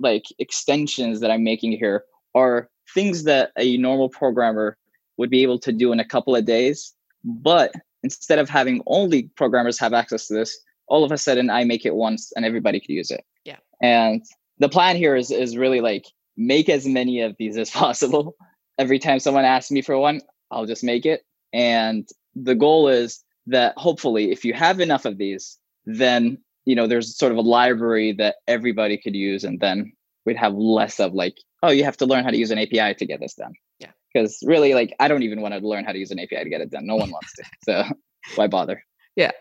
like 0.00 0.24
extensions 0.38 1.20
that 1.20 1.30
I'm 1.30 1.44
making 1.44 1.72
here 1.72 2.04
are 2.34 2.68
things 2.92 3.24
that 3.24 3.52
a 3.58 3.76
normal 3.76 4.08
programmer 4.08 4.76
would 5.16 5.30
be 5.30 5.42
able 5.42 5.58
to 5.60 5.72
do 5.72 5.92
in 5.92 6.00
a 6.00 6.04
couple 6.04 6.36
of 6.36 6.44
days. 6.44 6.92
But 7.24 7.72
instead 8.02 8.38
of 8.38 8.48
having 8.48 8.82
only 8.86 9.24
programmers 9.36 9.78
have 9.80 9.94
access 9.94 10.28
to 10.28 10.34
this, 10.34 10.58
all 10.88 11.04
of 11.04 11.12
a 11.12 11.18
sudden 11.18 11.50
I 11.50 11.64
make 11.64 11.86
it 11.86 11.94
once 11.94 12.32
and 12.36 12.44
everybody 12.44 12.80
could 12.80 12.90
use 12.90 13.10
it. 13.10 13.24
Yeah. 13.44 13.56
And 13.80 14.22
the 14.58 14.68
plan 14.68 14.96
here 14.96 15.16
is 15.16 15.30
is 15.30 15.56
really 15.56 15.80
like 15.80 16.06
make 16.36 16.68
as 16.68 16.86
many 16.86 17.20
of 17.20 17.36
these 17.38 17.56
as 17.56 17.70
possible. 17.82 18.36
Every 18.78 18.98
time 18.98 19.18
someone 19.18 19.44
asks 19.44 19.70
me 19.70 19.82
for 19.82 19.96
one, 19.98 20.20
I'll 20.50 20.66
just 20.66 20.84
make 20.84 21.06
it. 21.06 21.24
And 21.52 22.08
the 22.34 22.54
goal 22.54 22.88
is 22.88 23.24
that 23.46 23.76
hopefully 23.76 24.30
if 24.30 24.44
you 24.44 24.52
have 24.52 24.80
enough 24.80 25.04
of 25.04 25.18
these, 25.18 25.58
then 25.86 26.38
you 26.64 26.74
know 26.74 26.86
there's 26.86 27.16
sort 27.16 27.32
of 27.32 27.38
a 27.38 27.42
library 27.42 28.12
that 28.12 28.36
everybody 28.46 28.98
could 28.98 29.14
use 29.14 29.44
and 29.44 29.60
then 29.60 29.92
we'd 30.26 30.36
have 30.36 30.54
less 30.54 30.98
of 30.98 31.14
like 31.14 31.36
oh 31.62 31.70
you 31.70 31.84
have 31.84 31.96
to 31.96 32.06
learn 32.06 32.24
how 32.24 32.30
to 32.30 32.36
use 32.36 32.50
an 32.50 32.58
api 32.58 32.94
to 32.94 33.06
get 33.06 33.20
this 33.20 33.34
done. 33.34 33.52
Yeah. 33.78 33.90
Because 34.12 34.38
really 34.44 34.74
like 34.74 34.94
i 35.00 35.08
don't 35.08 35.22
even 35.22 35.40
want 35.40 35.54
to 35.54 35.66
learn 35.66 35.84
how 35.84 35.92
to 35.92 35.98
use 35.98 36.10
an 36.10 36.18
api 36.18 36.42
to 36.42 36.50
get 36.50 36.60
it 36.60 36.70
done. 36.70 36.86
No 36.86 36.96
one 36.96 37.10
wants 37.10 37.32
to 37.36 37.44
so 37.64 37.84
why 38.34 38.48
bother? 38.48 38.82
Yeah. 39.14 39.32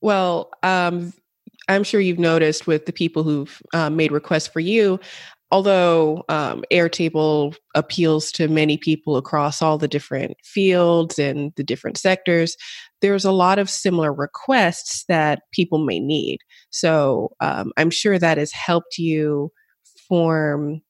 Well 0.00 0.50
um 0.62 1.12
i'm 1.68 1.84
sure 1.84 2.00
you've 2.00 2.18
noticed 2.18 2.66
with 2.66 2.86
the 2.86 2.92
people 2.92 3.22
who've 3.22 3.62
uh, 3.72 3.88
made 3.88 4.10
requests 4.10 4.48
for 4.48 4.60
you 4.60 4.98
although 5.50 6.24
um, 6.28 6.64
Airtable 6.72 7.56
appeals 7.74 8.30
to 8.32 8.48
many 8.48 8.76
people 8.76 9.16
across 9.16 9.60
all 9.60 9.78
the 9.78 9.88
different 9.88 10.36
fields 10.44 11.18
and 11.18 11.52
the 11.56 11.64
different 11.64 11.98
sectors, 11.98 12.56
there's 13.00 13.24
a 13.24 13.32
lot 13.32 13.58
of 13.58 13.70
similar 13.70 14.12
requests 14.12 15.04
that 15.08 15.42
people 15.52 15.78
may 15.78 15.98
need. 15.98 16.38
So 16.70 17.30
um, 17.40 17.72
I'm 17.76 17.90
sure 17.90 18.18
that 18.18 18.38
has 18.38 18.52
helped 18.52 18.98
you 18.98 19.50
form 20.08 20.82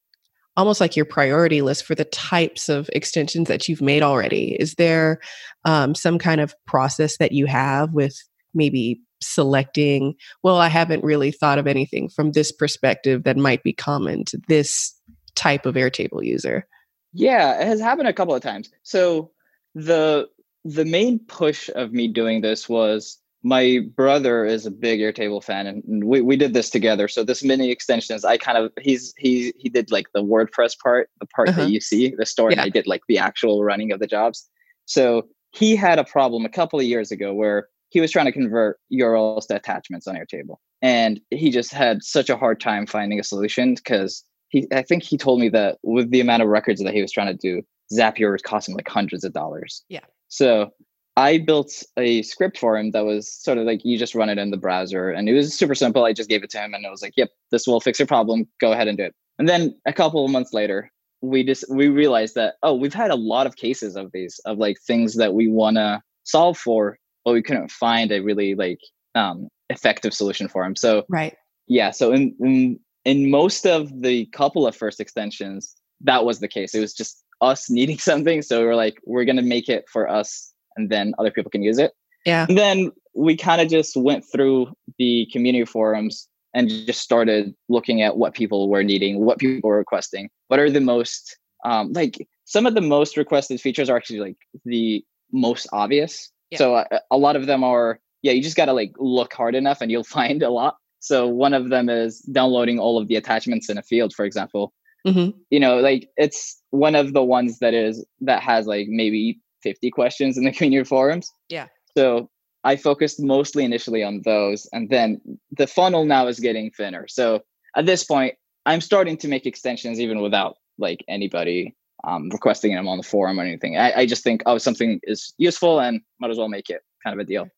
almost 0.56 0.80
like 0.80 0.96
your 0.96 1.06
priority 1.06 1.62
list 1.62 1.84
for 1.84 1.94
the 1.94 2.04
types 2.04 2.68
of 2.68 2.90
extensions 2.92 3.48
that 3.48 3.68
you've 3.68 3.80
made 3.80 4.02
already. 4.02 4.56
Is 4.60 4.74
there 4.74 5.20
um, 5.64 5.94
some 5.94 6.18
kind 6.18 6.40
of 6.40 6.54
process 6.66 7.16
that 7.18 7.32
you 7.32 7.46
have 7.46 7.92
with 7.92 8.16
maybe 8.52 9.00
selecting, 9.22 10.14
well, 10.42 10.56
I 10.56 10.68
haven't 10.68 11.04
really 11.04 11.30
thought 11.30 11.58
of 11.58 11.66
anything 11.66 12.08
from 12.08 12.32
this 12.32 12.52
perspective 12.52 13.24
that 13.24 13.36
might 13.36 13.62
be 13.62 13.72
common 13.72 14.24
to 14.26 14.40
this 14.48 14.94
type 15.34 15.66
of 15.66 15.74
Airtable 15.74 16.24
user? 16.24 16.66
Yeah, 17.12 17.60
it 17.60 17.66
has 17.66 17.80
happened 17.80 18.08
a 18.08 18.12
couple 18.12 18.34
of 18.34 18.42
times. 18.42 18.70
So 18.82 19.30
the 19.74 20.28
the 20.64 20.84
main 20.84 21.18
push 21.20 21.70
of 21.74 21.92
me 21.92 22.06
doing 22.06 22.42
this 22.42 22.68
was 22.68 23.18
my 23.42 23.80
brother 23.96 24.44
is 24.44 24.66
a 24.66 24.70
big 24.70 25.00
Airtable 25.00 25.42
fan, 25.42 25.66
and 25.66 26.04
we, 26.04 26.20
we 26.20 26.36
did 26.36 26.52
this 26.52 26.68
together. 26.68 27.08
So 27.08 27.24
this 27.24 27.42
mini 27.42 27.70
extensions, 27.70 28.24
I 28.24 28.36
kind 28.36 28.58
of 28.58 28.70
he's 28.80 29.14
he 29.16 29.52
he 29.56 29.68
did 29.68 29.90
like 29.90 30.06
the 30.12 30.22
WordPress 30.22 30.78
part, 30.78 31.08
the 31.20 31.26
part 31.26 31.48
uh-huh. 31.48 31.62
that 31.62 31.70
you 31.70 31.80
see, 31.80 32.14
the 32.16 32.26
story. 32.26 32.54
Yeah. 32.54 32.64
I 32.64 32.68
did 32.68 32.86
like 32.86 33.02
the 33.08 33.18
actual 33.18 33.64
running 33.64 33.92
of 33.92 34.00
the 34.00 34.06
jobs. 34.06 34.48
So 34.84 35.28
he 35.52 35.74
had 35.74 35.98
a 35.98 36.04
problem 36.04 36.44
a 36.44 36.48
couple 36.50 36.78
of 36.78 36.84
years 36.84 37.10
ago 37.10 37.32
where 37.32 37.68
he 37.90 38.00
was 38.00 38.10
trying 38.10 38.26
to 38.26 38.32
convert 38.32 38.78
URLs 38.92 39.46
to 39.48 39.56
attachments 39.56 40.06
on 40.06 40.16
Airtable. 40.16 40.56
And 40.80 41.20
he 41.30 41.50
just 41.50 41.72
had 41.72 42.02
such 42.02 42.30
a 42.30 42.36
hard 42.36 42.60
time 42.60 42.86
finding 42.86 43.20
a 43.20 43.24
solution 43.24 43.74
because 43.74 44.24
he 44.48 44.66
I 44.72 44.82
think 44.82 45.02
he 45.02 45.18
told 45.18 45.40
me 45.40 45.48
that 45.50 45.78
with 45.82 46.10
the 46.10 46.20
amount 46.20 46.42
of 46.42 46.48
records 46.48 46.82
that 46.82 46.94
he 46.94 47.02
was 47.02 47.12
trying 47.12 47.26
to 47.26 47.34
do, 47.34 47.62
Zapier 47.92 48.32
was 48.32 48.42
costing 48.42 48.74
like 48.74 48.88
hundreds 48.88 49.24
of 49.24 49.32
dollars. 49.32 49.84
Yeah. 49.88 50.04
So 50.28 50.70
I 51.16 51.38
built 51.38 51.82
a 51.96 52.22
script 52.22 52.58
for 52.58 52.78
him 52.78 52.92
that 52.92 53.04
was 53.04 53.30
sort 53.30 53.58
of 53.58 53.64
like 53.64 53.84
you 53.84 53.98
just 53.98 54.14
run 54.14 54.30
it 54.30 54.38
in 54.38 54.50
the 54.50 54.56
browser 54.56 55.10
and 55.10 55.28
it 55.28 55.34
was 55.34 55.56
super 55.56 55.74
simple. 55.74 56.04
I 56.04 56.12
just 56.12 56.30
gave 56.30 56.42
it 56.42 56.50
to 56.50 56.58
him 56.58 56.72
and 56.72 56.84
it 56.84 56.90
was 56.90 57.02
like, 57.02 57.14
yep, 57.16 57.30
this 57.50 57.66
will 57.66 57.80
fix 57.80 57.98
your 57.98 58.06
problem. 58.06 58.48
Go 58.60 58.72
ahead 58.72 58.88
and 58.88 58.96
do 58.96 59.04
it. 59.04 59.14
And 59.38 59.48
then 59.48 59.74
a 59.86 59.92
couple 59.92 60.24
of 60.24 60.30
months 60.30 60.52
later, 60.52 60.90
we 61.22 61.44
just 61.44 61.64
we 61.70 61.88
realized 61.88 62.34
that 62.36 62.54
oh, 62.62 62.74
we've 62.74 62.94
had 62.94 63.10
a 63.10 63.16
lot 63.16 63.46
of 63.46 63.56
cases 63.56 63.96
of 63.96 64.12
these 64.12 64.40
of 64.46 64.58
like 64.58 64.78
things 64.86 65.16
that 65.16 65.34
we 65.34 65.48
want 65.48 65.76
to 65.76 66.00
solve 66.24 66.56
for, 66.56 66.98
but 67.24 67.32
we 67.32 67.42
couldn't 67.42 67.70
find 67.70 68.10
a 68.12 68.20
really 68.20 68.54
like 68.54 68.80
um 69.14 69.48
effective 69.68 70.12
solution 70.12 70.48
for 70.48 70.64
him. 70.64 70.76
So 70.76 71.04
right. 71.08 71.36
Yeah. 71.66 71.90
So 71.90 72.12
in, 72.12 72.34
in 72.40 72.80
in 73.04 73.30
most 73.30 73.66
of 73.66 74.02
the 74.02 74.26
couple 74.26 74.66
of 74.66 74.76
first 74.76 75.00
extensions, 75.00 75.74
that 76.02 76.24
was 76.24 76.40
the 76.40 76.48
case. 76.48 76.74
It 76.74 76.80
was 76.80 76.94
just 76.94 77.22
us 77.40 77.70
needing 77.78 77.98
something. 77.98 78.42
So 78.42 78.62
we're 78.62 78.74
like, 78.74 79.00
we're 79.04 79.24
gonna 79.24 79.42
make 79.42 79.68
it 79.68 79.84
for 79.90 80.08
us 80.08 80.52
and 80.76 80.90
then 80.90 81.14
other 81.18 81.30
people 81.30 81.50
can 81.50 81.62
use 81.62 81.78
it. 81.78 81.92
Yeah. 82.26 82.46
And 82.48 82.58
then 82.58 82.92
we 83.14 83.36
kind 83.36 83.60
of 83.60 83.68
just 83.68 83.96
went 83.96 84.24
through 84.30 84.72
the 84.98 85.26
community 85.32 85.64
forums 85.64 86.28
and 86.52 86.68
just 86.68 87.00
started 87.00 87.54
looking 87.68 88.02
at 88.02 88.16
what 88.16 88.34
people 88.34 88.68
were 88.68 88.82
needing, 88.82 89.24
what 89.24 89.38
people 89.38 89.68
were 89.68 89.78
requesting, 89.78 90.28
what 90.48 90.60
are 90.60 90.70
the 90.70 90.80
most 90.80 91.38
um, 91.64 91.92
like 91.92 92.26
some 92.44 92.66
of 92.66 92.74
the 92.74 92.80
most 92.80 93.16
requested 93.16 93.60
features 93.60 93.88
are 93.88 93.96
actually 93.96 94.20
like 94.20 94.36
the 94.64 95.04
most 95.32 95.68
obvious. 95.72 96.30
Yeah. 96.50 96.58
So 96.58 96.74
uh, 96.76 96.98
a 97.10 97.16
lot 97.16 97.36
of 97.36 97.46
them 97.46 97.64
are 97.64 98.00
yeah, 98.22 98.32
you 98.32 98.42
just 98.42 98.56
got 98.56 98.66
to 98.66 98.72
like 98.72 98.92
look 98.98 99.32
hard 99.32 99.54
enough 99.54 99.80
and 99.80 99.90
you'll 99.90 100.04
find 100.18 100.42
a 100.42 100.50
lot. 100.50 100.76
So 101.00 101.26
one 101.26 101.54
of 101.54 101.70
them 101.70 101.88
is 101.88 102.20
downloading 102.20 102.78
all 102.78 102.98
of 103.00 103.08
the 103.08 103.16
attachments 103.16 103.70
in 103.70 103.78
a 103.78 103.82
field, 103.82 104.12
for 104.12 104.24
example. 104.24 104.74
Mm-hmm. 105.06 105.30
You 105.48 105.60
know, 105.60 105.78
like 105.78 106.10
it's 106.16 106.60
one 106.70 106.94
of 106.94 107.14
the 107.14 107.24
ones 107.24 107.58
that 107.60 107.72
is 107.72 108.04
that 108.20 108.42
has 108.42 108.66
like 108.66 108.86
maybe 108.88 109.40
50 109.62 109.90
questions 109.90 110.36
in 110.36 110.44
the 110.44 110.52
community 110.56 110.86
forums. 110.86 111.32
Yeah. 111.48 111.68
So 111.96 112.28
I 112.64 112.76
focused 112.76 113.20
mostly 113.20 113.64
initially 113.64 114.02
on 114.02 114.20
those. 114.24 114.68
And 114.72 114.90
then 114.90 115.20
the 115.52 115.66
funnel 115.66 116.04
now 116.04 116.26
is 116.26 116.38
getting 116.38 116.70
thinner. 116.70 117.06
So 117.08 117.40
at 117.76 117.86
this 117.86 118.04
point, 118.04 118.34
I'm 118.66 118.82
starting 118.82 119.16
to 119.18 119.28
make 119.28 119.46
extensions 119.46 119.98
even 119.98 120.20
without 120.20 120.56
like 120.78 121.02
anybody 121.08 121.74
um, 122.04 122.28
requesting 122.30 122.74
them 122.74 122.88
on 122.88 122.98
the 122.98 123.02
forum 123.02 123.38
or 123.38 123.42
anything. 123.42 123.76
I, 123.76 124.00
I 124.00 124.06
just 124.06 124.24
think, 124.24 124.42
oh, 124.46 124.58
something 124.58 125.00
is 125.04 125.34
useful 125.38 125.80
and 125.80 126.00
might 126.18 126.30
as 126.30 126.38
well 126.38 126.48
make 126.48 126.70
it 126.70 126.82
kind 127.02 127.18
of 127.18 127.20
a 127.20 127.28
deal. 127.28 127.48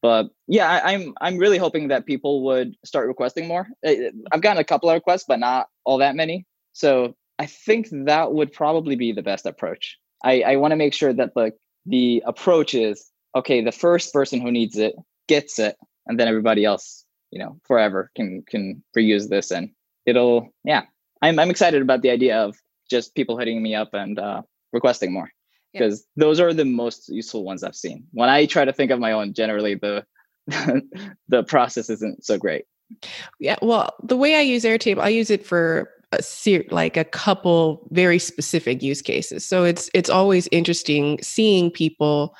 But 0.00 0.30
yeah 0.48 0.68
I, 0.68 0.92
am 0.92 1.00
I'm, 1.00 1.14
I'm 1.20 1.38
really 1.38 1.58
hoping 1.58 1.88
that 1.88 2.06
people 2.06 2.42
would 2.44 2.74
start 2.84 3.06
requesting 3.06 3.46
more. 3.46 3.68
I've 3.86 4.40
gotten 4.40 4.58
a 4.58 4.64
couple 4.64 4.90
of 4.90 4.94
requests 4.94 5.24
but 5.28 5.38
not 5.38 5.68
all 5.84 5.98
that 5.98 6.16
many. 6.16 6.46
So 6.72 7.14
i 7.38 7.46
think 7.46 7.88
that 7.90 8.32
would 8.32 8.52
probably 8.52 8.96
be 8.96 9.12
the 9.12 9.22
best 9.22 9.46
approach. 9.46 9.96
I, 10.24 10.42
I 10.42 10.56
want 10.56 10.72
to 10.72 10.76
make 10.76 10.94
sure 10.94 11.12
that 11.12 11.34
the 11.34 11.52
the 11.86 12.22
approach 12.26 12.74
is 12.74 13.10
okay 13.34 13.60
the 13.60 13.72
first 13.72 14.12
person 14.12 14.40
who 14.40 14.52
needs 14.52 14.76
it 14.76 14.94
gets 15.28 15.58
it 15.58 15.76
and 16.06 16.18
then 16.18 16.28
everybody 16.28 16.64
else 16.64 17.04
you 17.32 17.40
know 17.40 17.58
forever 17.64 18.10
can 18.14 18.42
can 18.48 18.82
reuse 18.96 19.28
this 19.28 19.50
and 19.50 19.70
it'll 20.06 20.52
yeah. 20.64 20.82
I'm, 21.22 21.38
I'm 21.38 21.50
excited 21.50 21.80
about 21.82 22.02
the 22.02 22.10
idea 22.10 22.36
of 22.38 22.56
just 22.92 23.14
people 23.16 23.36
hitting 23.36 23.62
me 23.62 23.74
up 23.74 23.94
and 23.94 24.18
uh, 24.18 24.42
requesting 24.72 25.12
more 25.12 25.30
because 25.72 26.06
yeah. 26.16 26.24
those 26.24 26.38
are 26.38 26.52
the 26.52 26.64
most 26.64 27.08
useful 27.08 27.44
ones 27.44 27.64
I've 27.64 27.74
seen. 27.74 28.04
When 28.12 28.28
I 28.28 28.46
try 28.46 28.64
to 28.64 28.72
think 28.72 28.90
of 28.90 29.00
my 29.00 29.12
own, 29.12 29.32
generally 29.32 29.74
the 29.74 30.04
the 31.28 31.42
process 31.44 31.90
isn't 31.90 32.24
so 32.24 32.38
great. 32.38 32.64
Yeah, 33.40 33.56
well, 33.62 33.94
the 34.02 34.16
way 34.16 34.36
I 34.36 34.40
use 34.40 34.64
Airtable, 34.64 35.00
I 35.00 35.08
use 35.08 35.30
it 35.30 35.46
for 35.46 35.88
a 36.12 36.22
ser- 36.22 36.64
like 36.70 36.96
a 36.96 37.04
couple 37.04 37.88
very 37.90 38.18
specific 38.18 38.82
use 38.82 39.02
cases. 39.02 39.46
So 39.46 39.64
it's 39.64 39.90
it's 39.94 40.10
always 40.10 40.48
interesting 40.52 41.18
seeing 41.22 41.70
people 41.70 42.34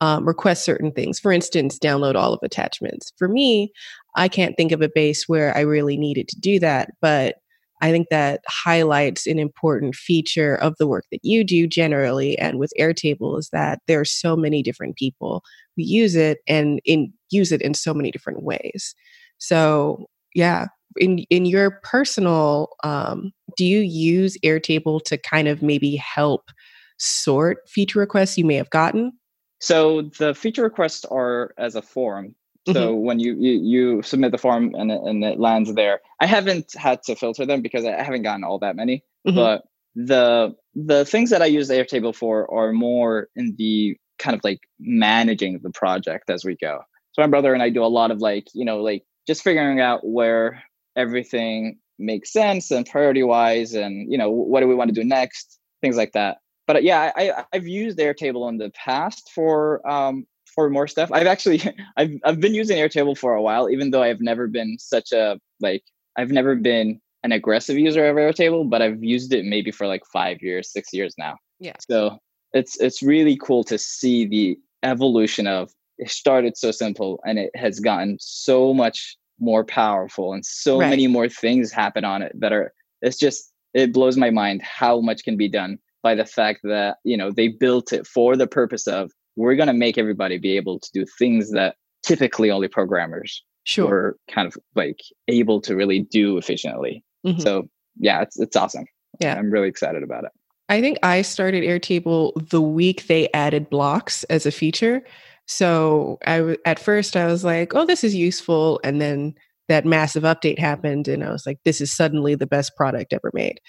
um, 0.00 0.26
request 0.26 0.64
certain 0.64 0.92
things. 0.92 1.18
For 1.18 1.32
instance, 1.32 1.78
download 1.78 2.14
all 2.14 2.32
of 2.32 2.40
attachments. 2.42 3.12
For 3.18 3.28
me, 3.28 3.72
I 4.16 4.28
can't 4.28 4.56
think 4.56 4.72
of 4.72 4.80
a 4.80 4.88
base 4.88 5.28
where 5.28 5.56
I 5.56 5.60
really 5.60 5.96
needed 5.96 6.28
to 6.28 6.40
do 6.40 6.58
that, 6.60 6.90
but 7.00 7.36
I 7.80 7.90
think 7.90 8.08
that 8.10 8.40
highlights 8.48 9.26
an 9.26 9.38
important 9.38 9.94
feature 9.94 10.56
of 10.56 10.74
the 10.78 10.86
work 10.86 11.04
that 11.12 11.20
you 11.22 11.44
do 11.44 11.66
generally 11.66 12.38
and 12.38 12.58
with 12.58 12.72
Airtable 12.78 13.38
is 13.38 13.50
that 13.52 13.80
there 13.86 14.00
are 14.00 14.04
so 14.04 14.36
many 14.36 14.62
different 14.62 14.96
people 14.96 15.42
who 15.76 15.82
use 15.84 16.16
it 16.16 16.38
and 16.48 16.80
in 16.84 17.12
use 17.30 17.52
it 17.52 17.62
in 17.62 17.74
so 17.74 17.94
many 17.94 18.10
different 18.10 18.42
ways. 18.42 18.94
So 19.38 20.06
yeah, 20.34 20.66
in 20.96 21.18
in 21.30 21.46
your 21.46 21.80
personal 21.82 22.70
um, 22.84 23.32
do 23.56 23.64
you 23.64 23.80
use 23.80 24.36
Airtable 24.44 25.02
to 25.04 25.18
kind 25.18 25.48
of 25.48 25.62
maybe 25.62 25.96
help 25.96 26.50
sort 26.98 27.58
feature 27.68 28.00
requests 28.00 28.36
you 28.36 28.44
may 28.44 28.56
have 28.56 28.70
gotten? 28.70 29.12
So 29.60 30.02
the 30.18 30.34
feature 30.34 30.62
requests 30.62 31.04
are 31.04 31.52
as 31.58 31.74
a 31.74 31.82
form 31.82 32.34
so 32.72 32.92
mm-hmm. 32.92 33.04
when 33.04 33.18
you, 33.18 33.34
you 33.38 33.52
you 33.52 34.02
submit 34.02 34.32
the 34.32 34.38
form 34.38 34.74
and 34.74 34.90
it, 34.90 35.00
and 35.02 35.24
it 35.24 35.40
lands 35.40 35.72
there, 35.74 36.00
I 36.20 36.26
haven't 36.26 36.74
had 36.76 37.02
to 37.04 37.16
filter 37.16 37.46
them 37.46 37.62
because 37.62 37.84
I 37.84 38.02
haven't 38.02 38.22
gotten 38.22 38.44
all 38.44 38.58
that 38.60 38.76
many. 38.76 39.04
Mm-hmm. 39.26 39.36
But 39.36 39.62
the 39.94 40.54
the 40.74 41.04
things 41.04 41.30
that 41.30 41.42
I 41.42 41.46
use 41.46 41.70
Airtable 41.70 42.14
for 42.14 42.52
are 42.52 42.72
more 42.72 43.28
in 43.34 43.54
the 43.56 43.96
kind 44.18 44.36
of 44.36 44.42
like 44.44 44.60
managing 44.78 45.60
the 45.62 45.70
project 45.70 46.30
as 46.30 46.44
we 46.44 46.56
go. 46.56 46.80
So 47.12 47.22
my 47.22 47.28
brother 47.28 47.54
and 47.54 47.62
I 47.62 47.70
do 47.70 47.84
a 47.84 47.86
lot 47.86 48.10
of 48.10 48.20
like 48.20 48.46
you 48.54 48.64
know 48.64 48.82
like 48.82 49.04
just 49.26 49.42
figuring 49.42 49.80
out 49.80 50.00
where 50.06 50.62
everything 50.96 51.78
makes 51.98 52.32
sense 52.32 52.70
and 52.70 52.86
priority 52.86 53.22
wise, 53.22 53.74
and 53.74 54.10
you 54.10 54.18
know 54.18 54.30
what 54.30 54.60
do 54.60 54.68
we 54.68 54.74
want 54.74 54.88
to 54.88 55.00
do 55.00 55.04
next, 55.06 55.58
things 55.80 55.96
like 55.96 56.12
that. 56.12 56.38
But 56.66 56.82
yeah, 56.82 57.12
I, 57.16 57.44
I've 57.52 57.66
used 57.66 57.98
Airtable 57.98 58.48
in 58.50 58.58
the 58.58 58.70
past 58.70 59.30
for 59.34 59.80
um, 59.88 60.26
for 60.54 60.70
more 60.70 60.86
stuff. 60.86 61.10
I've 61.12 61.26
actually 61.26 61.62
I've 61.96 62.12
I've 62.24 62.40
been 62.40 62.54
using 62.54 62.78
Airtable 62.78 63.16
for 63.16 63.34
a 63.34 63.42
while, 63.42 63.70
even 63.70 63.90
though 63.90 64.02
I've 64.02 64.20
never 64.20 64.46
been 64.46 64.76
such 64.78 65.12
a 65.12 65.38
like 65.60 65.82
I've 66.16 66.30
never 66.30 66.54
been 66.54 67.00
an 67.24 67.32
aggressive 67.32 67.78
user 67.78 68.06
of 68.06 68.16
Airtable, 68.16 68.68
but 68.68 68.82
I've 68.82 69.02
used 69.02 69.32
it 69.32 69.44
maybe 69.44 69.70
for 69.70 69.86
like 69.86 70.02
five 70.12 70.42
years, 70.42 70.70
six 70.70 70.92
years 70.92 71.14
now. 71.18 71.36
Yeah. 71.58 71.76
So 71.88 72.18
it's 72.52 72.80
it's 72.80 73.02
really 73.02 73.36
cool 73.36 73.64
to 73.64 73.78
see 73.78 74.26
the 74.26 74.58
evolution 74.82 75.46
of 75.46 75.70
it 75.98 76.10
started 76.10 76.56
so 76.56 76.70
simple 76.70 77.20
and 77.26 77.38
it 77.38 77.50
has 77.56 77.80
gotten 77.80 78.16
so 78.20 78.72
much 78.72 79.16
more 79.40 79.64
powerful 79.64 80.32
and 80.32 80.44
so 80.44 80.80
right. 80.80 80.90
many 80.90 81.06
more 81.06 81.28
things 81.28 81.72
happen 81.72 82.04
on 82.04 82.22
it 82.22 82.32
that 82.38 82.52
are 82.52 82.72
it's 83.02 83.18
just 83.18 83.52
it 83.74 83.92
blows 83.92 84.16
my 84.16 84.30
mind 84.30 84.62
how 84.62 85.00
much 85.00 85.24
can 85.24 85.36
be 85.36 85.48
done 85.48 85.78
by 86.02 86.14
the 86.14 86.24
fact 86.24 86.60
that 86.62 86.96
you 87.04 87.16
know 87.16 87.30
they 87.30 87.48
built 87.48 87.92
it 87.92 88.06
for 88.06 88.36
the 88.36 88.46
purpose 88.46 88.86
of 88.86 89.10
we're 89.38 89.54
going 89.54 89.68
to 89.68 89.72
make 89.72 89.96
everybody 89.96 90.36
be 90.36 90.56
able 90.56 90.80
to 90.80 90.90
do 90.92 91.06
things 91.18 91.52
that 91.52 91.76
typically 92.02 92.50
only 92.50 92.68
programmers 92.68 93.44
sure. 93.62 93.86
were 93.88 94.16
kind 94.30 94.48
of 94.48 94.56
like 94.74 94.98
able 95.28 95.60
to 95.60 95.76
really 95.76 96.00
do 96.00 96.36
efficiently. 96.36 97.04
Mm-hmm. 97.24 97.40
So 97.40 97.68
yeah, 97.98 98.22
it's 98.22 98.38
it's 98.38 98.56
awesome. 98.56 98.84
Yeah, 99.20 99.36
I'm 99.36 99.50
really 99.50 99.68
excited 99.68 100.02
about 100.02 100.24
it. 100.24 100.30
I 100.68 100.80
think 100.80 100.98
I 101.02 101.22
started 101.22 101.64
Airtable 101.64 102.32
the 102.50 102.60
week 102.60 103.06
they 103.06 103.28
added 103.32 103.70
blocks 103.70 104.24
as 104.24 104.44
a 104.44 104.50
feature. 104.50 105.02
So 105.46 106.18
I 106.26 106.38
w- 106.38 106.56
at 106.66 106.78
first 106.78 107.16
I 107.16 107.26
was 107.26 107.44
like, 107.44 107.74
"Oh, 107.74 107.86
this 107.86 108.04
is 108.04 108.14
useful," 108.14 108.80
and 108.84 109.00
then 109.00 109.34
that 109.68 109.86
massive 109.86 110.24
update 110.24 110.58
happened, 110.58 111.08
and 111.08 111.24
I 111.24 111.30
was 111.30 111.46
like, 111.46 111.58
"This 111.64 111.80
is 111.80 111.94
suddenly 111.94 112.34
the 112.34 112.46
best 112.46 112.76
product 112.76 113.12
ever 113.12 113.30
made." 113.32 113.60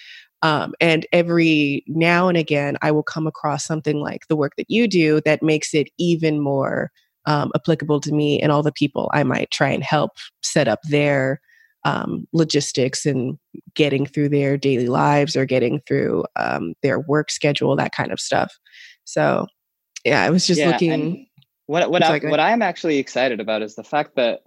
Um, 0.41 0.73
and 0.79 1.05
every 1.11 1.83
now 1.87 2.27
and 2.29 2.37
again, 2.37 2.77
I 2.81 2.91
will 2.91 3.03
come 3.03 3.27
across 3.27 3.65
something 3.65 3.99
like 3.99 4.27
the 4.27 4.35
work 4.35 4.53
that 4.57 4.69
you 4.69 4.87
do 4.87 5.21
that 5.21 5.43
makes 5.43 5.73
it 5.73 5.89
even 5.97 6.39
more 6.39 6.91
um, 7.25 7.51
applicable 7.55 7.99
to 8.01 8.13
me 8.13 8.39
and 8.41 8.51
all 8.51 8.63
the 8.63 8.71
people 8.71 9.09
I 9.13 9.23
might 9.23 9.51
try 9.51 9.69
and 9.69 9.83
help 9.83 10.11
set 10.41 10.67
up 10.67 10.79
their 10.89 11.41
um, 11.85 12.27
logistics 12.33 13.05
and 13.05 13.37
getting 13.73 14.05
through 14.05 14.29
their 14.29 14.57
daily 14.57 14.87
lives 14.87 15.35
or 15.35 15.45
getting 15.45 15.81
through 15.87 16.25
um, 16.35 16.73
their 16.83 16.99
work 16.99 17.31
schedule, 17.31 17.75
that 17.75 17.93
kind 17.93 18.11
of 18.11 18.19
stuff. 18.19 18.57
So, 19.03 19.47
yeah, 20.03 20.23
I 20.23 20.29
was 20.29 20.47
just 20.47 20.59
yeah, 20.59 20.71
looking. 20.71 21.27
What 21.67 21.91
what 21.91 22.03
I, 22.03 22.17
what 22.19 22.39
I'm 22.39 22.61
actually 22.61 22.97
excited 22.97 23.39
about 23.39 23.61
is 23.61 23.75
the 23.75 23.83
fact 23.83 24.15
that 24.15 24.41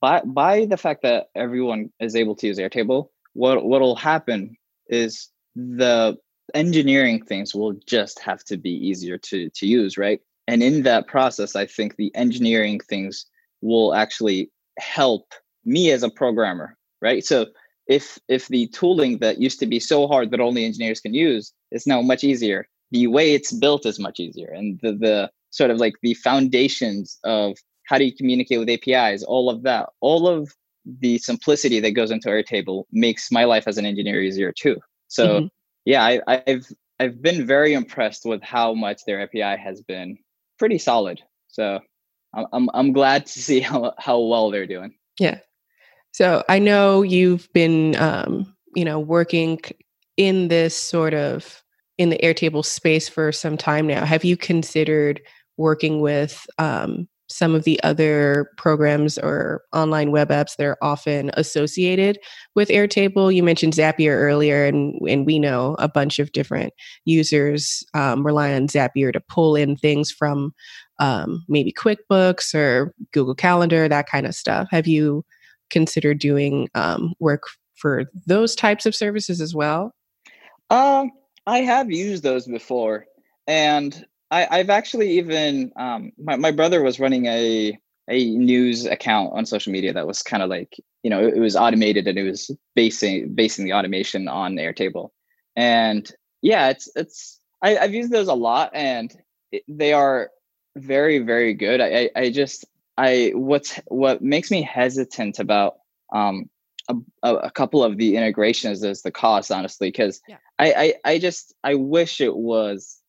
by 0.00 0.20
by 0.24 0.66
the 0.66 0.76
fact 0.76 1.02
that 1.02 1.28
everyone 1.34 1.90
is 2.00 2.14
able 2.14 2.36
to 2.36 2.46
use 2.48 2.58
Airtable, 2.58 3.08
what 3.32 3.64
what'll 3.64 3.96
happen 3.96 4.56
is 4.90 5.28
the 5.54 6.16
engineering 6.54 7.24
things 7.24 7.54
will 7.54 7.74
just 7.86 8.18
have 8.18 8.44
to 8.44 8.56
be 8.56 8.70
easier 8.70 9.16
to 9.16 9.48
to 9.50 9.66
use 9.66 9.96
right? 9.96 10.20
And 10.48 10.62
in 10.62 10.82
that 10.82 11.06
process 11.06 11.54
i 11.56 11.66
think 11.66 11.96
the 11.96 12.14
engineering 12.14 12.80
things 12.80 13.26
will 13.62 13.94
actually 13.94 14.50
help 14.78 15.32
me 15.64 15.90
as 15.90 16.02
a 16.02 16.10
programmer 16.10 16.76
right? 17.00 17.24
So 17.24 17.46
if 17.86 18.18
if 18.28 18.48
the 18.48 18.66
tooling 18.68 19.18
that 19.18 19.40
used 19.40 19.58
to 19.60 19.66
be 19.66 19.80
so 19.80 20.06
hard 20.06 20.30
that 20.30 20.40
only 20.40 20.64
engineers 20.64 21.00
can 21.00 21.14
use 21.14 21.52
is 21.70 21.86
now 21.86 22.02
much 22.02 22.24
easier 22.24 22.68
the 22.90 23.06
way 23.06 23.34
it's 23.34 23.52
built 23.52 23.86
is 23.86 23.98
much 23.98 24.20
easier. 24.20 24.48
And 24.48 24.78
the, 24.82 24.92
the 24.92 25.30
sort 25.50 25.70
of 25.70 25.78
like 25.78 25.94
the 26.02 26.14
foundations 26.14 27.18
of 27.24 27.56
how 27.84 27.98
do 27.98 28.04
you 28.04 28.14
communicate 28.14 28.58
with 28.58 28.68
apis 28.68 29.22
all 29.24 29.50
of 29.50 29.62
that 29.62 29.88
all 30.00 30.28
of 30.28 30.54
the 30.84 31.18
simplicity 31.18 31.80
that 31.80 31.92
goes 31.92 32.10
into 32.10 32.28
airtable 32.28 32.84
makes 32.92 33.30
my 33.30 33.44
life 33.44 33.64
as 33.66 33.78
an 33.78 33.86
engineer 33.86 34.20
easier 34.20 34.52
too 34.52 34.76
so 35.08 35.26
mm-hmm. 35.26 35.46
yeah 35.84 36.04
I, 36.04 36.42
i've 36.46 36.66
i've 36.98 37.22
been 37.22 37.46
very 37.46 37.72
impressed 37.74 38.24
with 38.24 38.42
how 38.42 38.74
much 38.74 39.04
their 39.06 39.20
api 39.22 39.40
has 39.40 39.82
been 39.82 40.18
pretty 40.58 40.78
solid 40.78 41.20
so 41.48 41.80
i'm 42.34 42.46
i'm, 42.52 42.70
I'm 42.74 42.92
glad 42.92 43.26
to 43.26 43.40
see 43.40 43.60
how, 43.70 43.92
how 43.98 44.20
well 44.20 44.50
they're 44.50 44.66
doing 44.66 44.94
yeah 45.18 45.38
so 46.12 46.44
i 46.48 46.58
know 46.58 47.02
you've 47.02 47.52
been 47.52 47.96
um 47.96 48.54
you 48.74 48.84
know 48.84 48.98
working 48.98 49.60
in 50.16 50.48
this 50.48 50.76
sort 50.76 51.14
of 51.14 51.62
in 52.00 52.08
the 52.08 52.18
Airtable 52.22 52.64
space 52.64 53.10
for 53.10 53.30
some 53.30 53.58
time 53.58 53.86
now. 53.86 54.06
Have 54.06 54.24
you 54.24 54.34
considered 54.34 55.20
working 55.58 56.00
with 56.00 56.46
um, 56.58 57.06
some 57.30 57.54
of 57.54 57.64
the 57.64 57.80
other 57.82 58.50
programs 58.56 59.16
or 59.16 59.62
online 59.72 60.10
web 60.10 60.28
apps 60.30 60.56
that 60.56 60.66
are 60.66 60.76
often 60.82 61.30
associated 61.34 62.18
with 62.54 62.68
Airtable. 62.68 63.34
You 63.34 63.42
mentioned 63.42 63.72
Zapier 63.72 64.16
earlier, 64.16 64.64
and, 64.66 65.00
and 65.08 65.24
we 65.24 65.38
know 65.38 65.76
a 65.78 65.88
bunch 65.88 66.18
of 66.18 66.32
different 66.32 66.74
users 67.04 67.84
um, 67.94 68.26
rely 68.26 68.52
on 68.52 68.66
Zapier 68.66 69.12
to 69.12 69.20
pull 69.20 69.54
in 69.54 69.76
things 69.76 70.10
from 70.10 70.52
um, 70.98 71.44
maybe 71.48 71.72
QuickBooks 71.72 72.54
or 72.54 72.92
Google 73.12 73.34
Calendar, 73.34 73.88
that 73.88 74.08
kind 74.08 74.26
of 74.26 74.34
stuff. 74.34 74.68
Have 74.70 74.86
you 74.86 75.24
considered 75.70 76.18
doing 76.18 76.68
um, 76.74 77.14
work 77.20 77.44
for 77.76 78.04
those 78.26 78.54
types 78.54 78.86
of 78.86 78.94
services 78.94 79.40
as 79.40 79.54
well? 79.54 79.94
Um, 80.68 81.10
I 81.46 81.58
have 81.58 81.90
used 81.90 82.22
those 82.22 82.46
before, 82.46 83.06
and 83.46 84.04
I, 84.30 84.58
have 84.58 84.70
actually 84.70 85.18
even 85.18 85.72
um, 85.76 86.12
my 86.22 86.36
my 86.36 86.50
brother 86.50 86.82
was 86.82 87.00
running 87.00 87.26
a 87.26 87.78
a 88.08 88.30
news 88.36 88.86
account 88.86 89.32
on 89.32 89.46
social 89.46 89.72
media 89.72 89.92
that 89.92 90.06
was 90.06 90.22
kind 90.22 90.42
of 90.42 90.50
like 90.50 90.76
you 91.02 91.10
know 91.10 91.20
it, 91.20 91.34
it 91.34 91.40
was 91.40 91.56
automated 91.56 92.06
and 92.06 92.18
it 92.18 92.22
was 92.22 92.50
basing 92.74 93.34
basing 93.34 93.64
the 93.64 93.72
automation 93.72 94.28
on 94.28 94.54
Airtable, 94.54 95.10
and 95.56 96.10
yeah, 96.42 96.68
it's 96.68 96.88
it's 96.94 97.38
I, 97.62 97.70
have 97.70 97.92
used 97.94 98.10
those 98.10 98.28
a 98.28 98.34
lot 98.34 98.70
and 98.72 99.14
it, 99.52 99.62
they 99.68 99.92
are 99.92 100.30
very 100.76 101.18
very 101.18 101.54
good. 101.54 101.80
I, 101.80 102.10
I 102.14 102.30
just 102.30 102.64
I 102.96 103.32
what's 103.34 103.80
what 103.86 104.22
makes 104.22 104.50
me 104.50 104.62
hesitant 104.62 105.38
about 105.38 105.78
um 106.12 106.48
a, 107.22 107.34
a 107.34 107.50
couple 107.50 107.84
of 107.84 107.98
the 107.98 108.16
integrations 108.16 108.82
is 108.82 109.02
the 109.02 109.10
cost 109.10 109.50
honestly 109.50 109.88
because 109.88 110.20
yeah. 110.28 110.38
I, 110.58 110.72
I 110.72 111.12
i 111.12 111.18
just 111.18 111.54
i 111.62 111.74
wish 111.74 112.20
it 112.20 112.34
was 112.34 112.99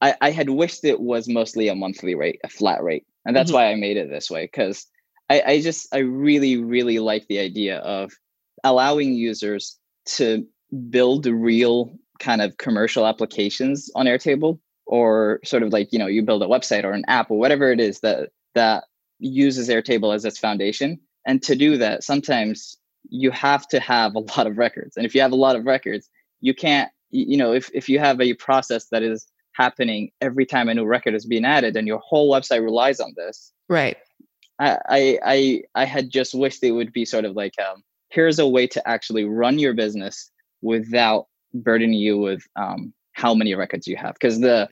I, 0.00 0.14
I 0.20 0.30
had 0.30 0.50
wished 0.50 0.84
it 0.84 1.00
was 1.00 1.28
mostly 1.28 1.68
a 1.68 1.74
monthly 1.74 2.14
rate 2.14 2.40
a 2.44 2.48
flat 2.48 2.82
rate. 2.82 3.06
And 3.26 3.36
that's 3.36 3.50
mm-hmm. 3.50 3.56
why 3.56 3.72
i 3.72 3.74
made 3.74 3.96
it 3.96 4.10
this 4.10 4.30
way 4.30 4.44
because 4.44 4.86
I, 5.28 5.42
I 5.46 5.60
just 5.60 5.94
i 5.94 5.98
really 5.98 6.56
really 6.56 6.98
like 6.98 7.26
the 7.28 7.38
idea 7.38 7.78
of 7.78 8.12
allowing 8.64 9.14
users 9.14 9.78
to 10.16 10.46
build 10.88 11.26
real 11.26 11.92
kind 12.18 12.42
of 12.42 12.56
commercial 12.56 13.06
applications 13.06 13.90
on 13.94 14.06
airtable 14.06 14.58
or 14.86 15.40
sort 15.44 15.62
of 15.62 15.72
like 15.72 15.92
you 15.92 15.98
know 15.98 16.06
you 16.06 16.22
build 16.22 16.42
a 16.42 16.46
website 16.46 16.84
or 16.84 16.92
an 16.92 17.04
app 17.08 17.30
or 17.30 17.38
whatever 17.38 17.70
it 17.70 17.80
is 17.80 18.00
that 18.00 18.30
that 18.54 18.84
uses 19.18 19.68
airtable 19.68 20.14
as 20.14 20.24
its 20.24 20.38
foundation. 20.38 20.98
And 21.26 21.42
to 21.42 21.54
do 21.54 21.76
that 21.76 22.02
sometimes 22.02 22.76
you 23.08 23.30
have 23.30 23.68
to 23.68 23.80
have 23.80 24.14
a 24.14 24.20
lot 24.20 24.46
of 24.46 24.58
records. 24.58 24.96
And 24.96 25.06
if 25.06 25.14
you 25.14 25.20
have 25.20 25.32
a 25.32 25.36
lot 25.36 25.56
of 25.56 25.66
records 25.66 26.08
you 26.40 26.54
can't 26.54 26.90
you 27.10 27.36
know 27.36 27.52
if, 27.52 27.70
if 27.74 27.88
you 27.88 27.98
have 27.98 28.20
a 28.20 28.34
process 28.34 28.86
that 28.86 29.02
is 29.02 29.26
happening 29.60 30.10
every 30.20 30.46
time 30.46 30.68
a 30.68 30.74
new 30.74 30.84
record 30.84 31.14
is 31.14 31.26
being 31.26 31.44
added 31.44 31.76
and 31.76 31.86
your 31.86 31.98
whole 31.98 32.32
website 32.32 32.62
relies 32.62 33.00
on 33.00 33.12
this. 33.16 33.52
Right. 33.68 33.96
I 34.58 35.18
i 35.24 35.62
i 35.74 35.84
had 35.84 36.10
just 36.10 36.34
wished 36.34 36.62
it 36.62 36.72
would 36.72 36.92
be 36.92 37.04
sort 37.04 37.24
of 37.24 37.34
like 37.34 37.54
um, 37.58 37.82
here's 38.10 38.38
a 38.38 38.46
way 38.46 38.66
to 38.66 38.88
actually 38.88 39.24
run 39.24 39.58
your 39.58 39.74
business 39.74 40.30
without 40.60 41.26
burdening 41.54 41.94
you 41.94 42.18
with 42.18 42.42
um, 42.56 42.92
how 43.12 43.34
many 43.34 43.54
records 43.54 43.86
you 43.86 43.96
have 43.96 44.14
because 44.14 44.40
the 44.40 44.68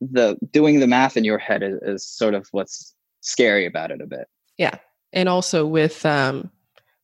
the 0.00 0.36
doing 0.52 0.80
the 0.80 0.86
math 0.86 1.16
in 1.16 1.24
your 1.24 1.38
head 1.38 1.62
is, 1.62 1.78
is 1.82 2.06
sort 2.06 2.34
of 2.34 2.48
what's 2.52 2.94
scary 3.20 3.66
about 3.66 3.90
it 3.90 4.00
a 4.00 4.06
bit. 4.06 4.26
Yeah. 4.58 4.76
And 5.12 5.28
also 5.28 5.66
with 5.66 6.04
um 6.06 6.50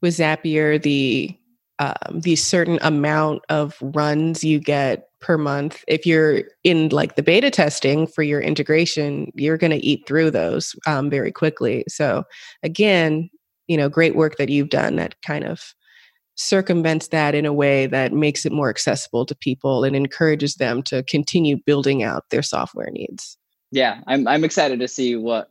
with 0.01 0.17
Zapier, 0.17 0.81
the 0.81 1.37
um, 1.79 2.21
the 2.21 2.37
certain 2.37 2.79
amount 2.83 3.43
of 3.49 3.77
runs 3.81 4.43
you 4.43 4.59
get 4.59 5.08
per 5.21 5.39
month. 5.39 5.85
If 5.89 6.07
you're 6.07 6.43
in 6.65 6.89
like 6.91 7.17
the 7.17 7.23
beta 7.23 7.51
testing 7.51 8.07
for 8.07 8.23
your 8.23 8.41
integration, 8.41 9.31
you're 9.35 9.59
going 9.59 9.73
to 9.73 9.85
eat 9.85 10.07
through 10.07 10.31
those 10.31 10.75
um, 10.87 11.11
very 11.11 11.33
quickly. 11.33 11.85
So 11.89 12.25
again, 12.63 13.31
you 13.67 13.77
know, 13.77 13.89
great 13.89 14.17
work 14.17 14.37
that 14.37 14.49
you've 14.49 14.71
done 14.71 14.97
that 14.97 15.21
kind 15.23 15.45
of 15.45 15.75
circumvents 16.37 17.09
that 17.09 17.35
in 17.35 17.45
a 17.45 17.53
way 17.53 17.87
that 17.87 18.13
makes 18.13 18.47
it 18.47 18.53
more 18.53 18.71
accessible 18.71 19.27
to 19.27 19.35
people 19.35 19.85
and 19.85 19.97
encourages 19.97 20.55
them 20.55 20.83
to 20.85 21.03
continue 21.05 21.57
building 21.67 22.03
out 22.03 22.25
their 22.31 22.43
software 22.43 22.91
needs. 22.91 23.37
Yeah, 23.71 24.01
I'm 24.07 24.27
I'm 24.27 24.45
excited 24.45 24.81
to 24.81 24.89
see 24.89 25.17
what 25.17 25.51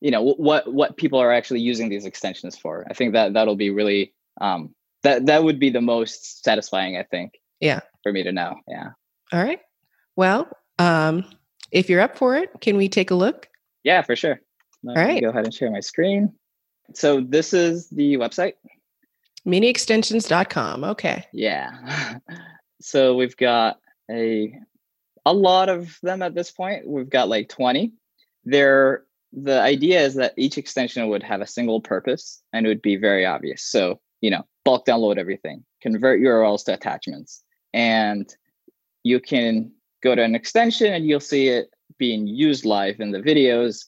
you 0.00 0.10
know 0.10 0.22
what 0.22 0.72
what 0.72 0.96
people 0.96 1.18
are 1.18 1.32
actually 1.32 1.60
using 1.60 1.88
these 1.88 2.06
extensions 2.06 2.56
for 2.56 2.86
i 2.90 2.94
think 2.94 3.12
that 3.12 3.34
that'll 3.34 3.56
be 3.56 3.70
really 3.70 4.12
um 4.40 4.74
that 5.02 5.26
that 5.26 5.44
would 5.44 5.58
be 5.58 5.70
the 5.70 5.80
most 5.80 6.42
satisfying 6.42 6.96
i 6.96 7.02
think 7.02 7.38
yeah 7.60 7.80
for 8.02 8.12
me 8.12 8.22
to 8.22 8.32
know 8.32 8.54
yeah 8.66 8.90
all 9.32 9.42
right. 9.42 9.60
Well 10.16 10.48
um 10.78 11.24
if 11.70 11.88
you're 11.88 12.00
up 12.00 12.16
for 12.16 12.36
it 12.36 12.50
can 12.60 12.76
we 12.76 12.88
take 12.88 13.10
a 13.10 13.14
look? 13.14 13.48
Yeah 13.84 14.02
for 14.02 14.16
sure. 14.16 14.40
Let 14.82 14.96
all 14.96 15.04
right. 15.04 15.22
go 15.22 15.28
ahead 15.28 15.44
and 15.44 15.54
share 15.54 15.70
my 15.70 15.80
screen. 15.80 16.32
So 16.94 17.20
this 17.20 17.52
is 17.52 17.88
the 17.90 18.14
website. 18.14 18.54
Miniextensions.com 19.46 20.84
okay. 20.84 21.24
Yeah. 21.32 22.18
So 22.82 23.14
we've 23.14 23.36
got 23.36 23.78
a 24.10 24.58
a 25.26 25.34
lot 25.34 25.68
of 25.68 25.98
them 26.02 26.22
at 26.22 26.34
this 26.34 26.50
point. 26.50 26.88
We've 26.88 27.10
got 27.10 27.28
like 27.28 27.50
20 27.50 27.92
they're 28.44 29.04
the 29.32 29.60
idea 29.60 30.00
is 30.00 30.14
that 30.16 30.34
each 30.36 30.58
extension 30.58 31.08
would 31.08 31.22
have 31.22 31.40
a 31.40 31.46
single 31.46 31.80
purpose 31.80 32.42
and 32.52 32.66
it 32.66 32.68
would 32.68 32.82
be 32.82 32.96
very 32.96 33.24
obvious. 33.24 33.62
So, 33.62 34.00
you 34.20 34.30
know, 34.30 34.44
bulk 34.64 34.86
download 34.86 35.18
everything, 35.18 35.64
convert 35.80 36.20
URLs 36.20 36.64
to 36.64 36.74
attachments, 36.74 37.42
and 37.72 38.28
you 39.02 39.20
can 39.20 39.72
go 40.02 40.14
to 40.14 40.22
an 40.22 40.34
extension 40.34 40.92
and 40.92 41.06
you'll 41.06 41.20
see 41.20 41.48
it 41.48 41.70
being 41.98 42.26
used 42.26 42.64
live 42.64 43.00
in 43.00 43.12
the 43.12 43.20
videos. 43.20 43.86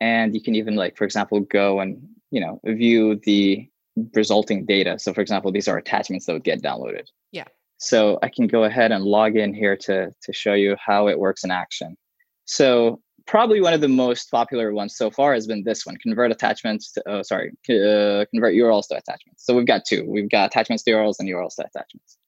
And 0.00 0.34
you 0.34 0.42
can 0.42 0.54
even 0.54 0.76
like, 0.76 0.96
for 0.96 1.04
example, 1.04 1.40
go 1.40 1.80
and, 1.80 2.02
you 2.30 2.40
know, 2.40 2.60
view 2.64 3.20
the 3.24 3.68
resulting 4.14 4.66
data. 4.66 4.98
So 4.98 5.14
for 5.14 5.20
example, 5.20 5.52
these 5.52 5.68
are 5.68 5.78
attachments 5.78 6.26
that 6.26 6.32
would 6.32 6.44
get 6.44 6.62
downloaded. 6.62 7.06
Yeah. 7.32 7.44
So 7.78 8.18
I 8.22 8.28
can 8.28 8.46
go 8.46 8.64
ahead 8.64 8.92
and 8.92 9.04
log 9.04 9.36
in 9.36 9.54
here 9.54 9.76
to, 9.76 10.12
to 10.22 10.32
show 10.32 10.54
you 10.54 10.76
how 10.84 11.08
it 11.08 11.18
works 11.18 11.44
in 11.44 11.50
action. 11.50 11.96
So 12.44 13.00
probably 13.26 13.60
one 13.60 13.72
of 13.72 13.80
the 13.80 13.88
most 13.88 14.30
popular 14.30 14.72
ones 14.72 14.96
so 14.96 15.10
far 15.10 15.34
has 15.34 15.46
been 15.46 15.64
this 15.64 15.86
one 15.86 15.96
convert 15.96 16.30
attachments 16.30 16.92
to 16.92 17.02
oh 17.06 17.22
sorry 17.22 17.50
uh, 17.70 18.24
convert 18.30 18.54
urls 18.54 18.88
to 18.88 18.96
attachments 18.96 19.44
so 19.44 19.54
we've 19.54 19.66
got 19.66 19.84
two 19.84 20.04
we've 20.06 20.30
got 20.30 20.46
attachments 20.46 20.82
to 20.82 20.90
urls 20.90 21.16
and 21.18 21.28
urls 21.28 21.54
to 21.56 21.64
attachments 21.64 22.18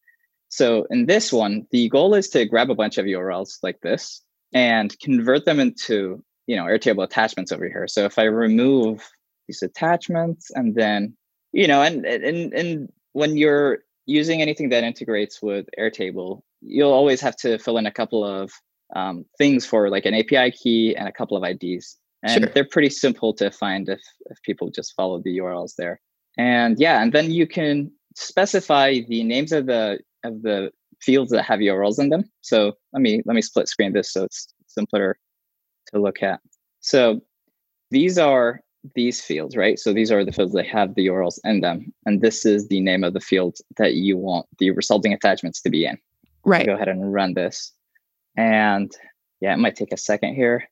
so 0.57 0.87
in 0.90 1.07
this 1.07 1.33
one 1.33 1.66
the 1.71 1.88
goal 1.88 2.14
is 2.14 2.29
to 2.29 2.45
grab 2.45 2.71
a 2.71 2.75
bunch 2.75 2.99
of 2.99 3.07
urls 3.07 3.59
like 3.62 3.81
this 3.81 4.23
and 4.53 4.99
convert 5.01 5.45
them 5.45 5.61
into 5.61 6.23
you 6.47 6.57
know 6.57 6.64
airtable 6.64 7.05
attachments 7.05 7.53
over 7.53 7.66
here 7.66 7.87
so 7.88 8.05
if 8.05 8.19
i 8.19 8.25
remove 8.25 9.09
these 9.49 9.62
attachments 9.62 10.51
and 10.55 10.75
then 10.75 11.16
you 11.53 11.66
know 11.66 11.83
and 11.83 12.05
and 12.05 12.53
and 12.53 12.92
when 13.12 13.37
you're 13.37 13.79
using 14.07 14.40
anything 14.40 14.69
that 14.69 14.85
integrates 14.85 15.42
with 15.42 15.66
airtable 15.79 16.42
you'll 16.62 16.92
always 16.92 17.21
have 17.21 17.37
to 17.37 17.59
fill 17.59 17.79
in 17.79 17.87
a 17.87 17.90
couple 17.90 18.25
of 18.25 18.51
um, 18.95 19.25
things 19.38 19.66
for 19.66 19.90
like 19.90 20.07
an 20.07 20.14
API 20.14 20.51
key 20.51 20.95
and 20.97 21.09
a 21.09 21.12
couple 21.12 21.37
of 21.37 21.45
IDs. 21.45 21.97
And 22.23 22.45
sure. 22.45 22.53
they're 22.53 22.64
pretty 22.64 22.90
simple 22.90 23.35
to 23.35 23.51
find 23.51 23.88
if, 23.88 24.01
if 24.27 24.40
people 24.42 24.71
just 24.71 24.95
follow 24.95 25.21
the 25.21 25.38
URLs 25.38 25.75
there. 25.77 26.01
And 26.38 26.79
yeah, 26.79 27.03
and 27.03 27.12
then 27.12 27.31
you 27.31 27.47
can 27.47 27.90
specify 28.14 29.01
the 29.09 29.23
names 29.25 29.53
of 29.53 29.66
the 29.66 30.01
of 30.26 30.42
the 30.42 30.70
fields 31.00 31.30
that 31.30 31.42
have 31.42 31.60
URLs 31.60 31.98
in 31.98 32.08
them. 32.08 32.24
So 32.40 32.72
let 32.92 33.02
me 33.02 33.22
let 33.26 33.34
me 33.34 33.42
split 33.42 33.68
screen 33.68 33.92
this 33.92 34.12
so 34.12 34.24
it's 34.24 34.48
simpler 34.66 35.18
to 35.92 36.00
look 36.00 36.22
at. 36.22 36.40
So 36.80 37.20
these 37.90 38.18
are 38.18 38.60
these 38.94 39.20
fields, 39.20 39.56
right? 39.56 39.78
So 39.78 39.92
these 39.92 40.12
are 40.12 40.24
the 40.24 40.32
fields 40.32 40.52
that 40.52 40.66
have 40.66 40.94
the 40.94 41.06
URLs 41.08 41.38
in 41.44 41.60
them. 41.60 41.92
And 42.04 42.20
this 42.20 42.46
is 42.46 42.68
the 42.68 42.80
name 42.80 43.04
of 43.04 43.14
the 43.14 43.20
field 43.20 43.58
that 43.78 43.94
you 43.94 44.16
want 44.16 44.46
the 44.58 44.70
resulting 44.70 45.12
attachments 45.12 45.60
to 45.62 45.70
be 45.70 45.84
in. 45.84 45.98
Right. 46.44 46.66
Go 46.66 46.74
ahead 46.74 46.88
and 46.88 47.12
run 47.12 47.34
this. 47.34 47.72
And 48.36 48.92
yeah, 49.40 49.54
it 49.54 49.58
might 49.58 49.76
take 49.76 49.92
a 49.92 49.96
second 49.96 50.34
here. 50.34 50.68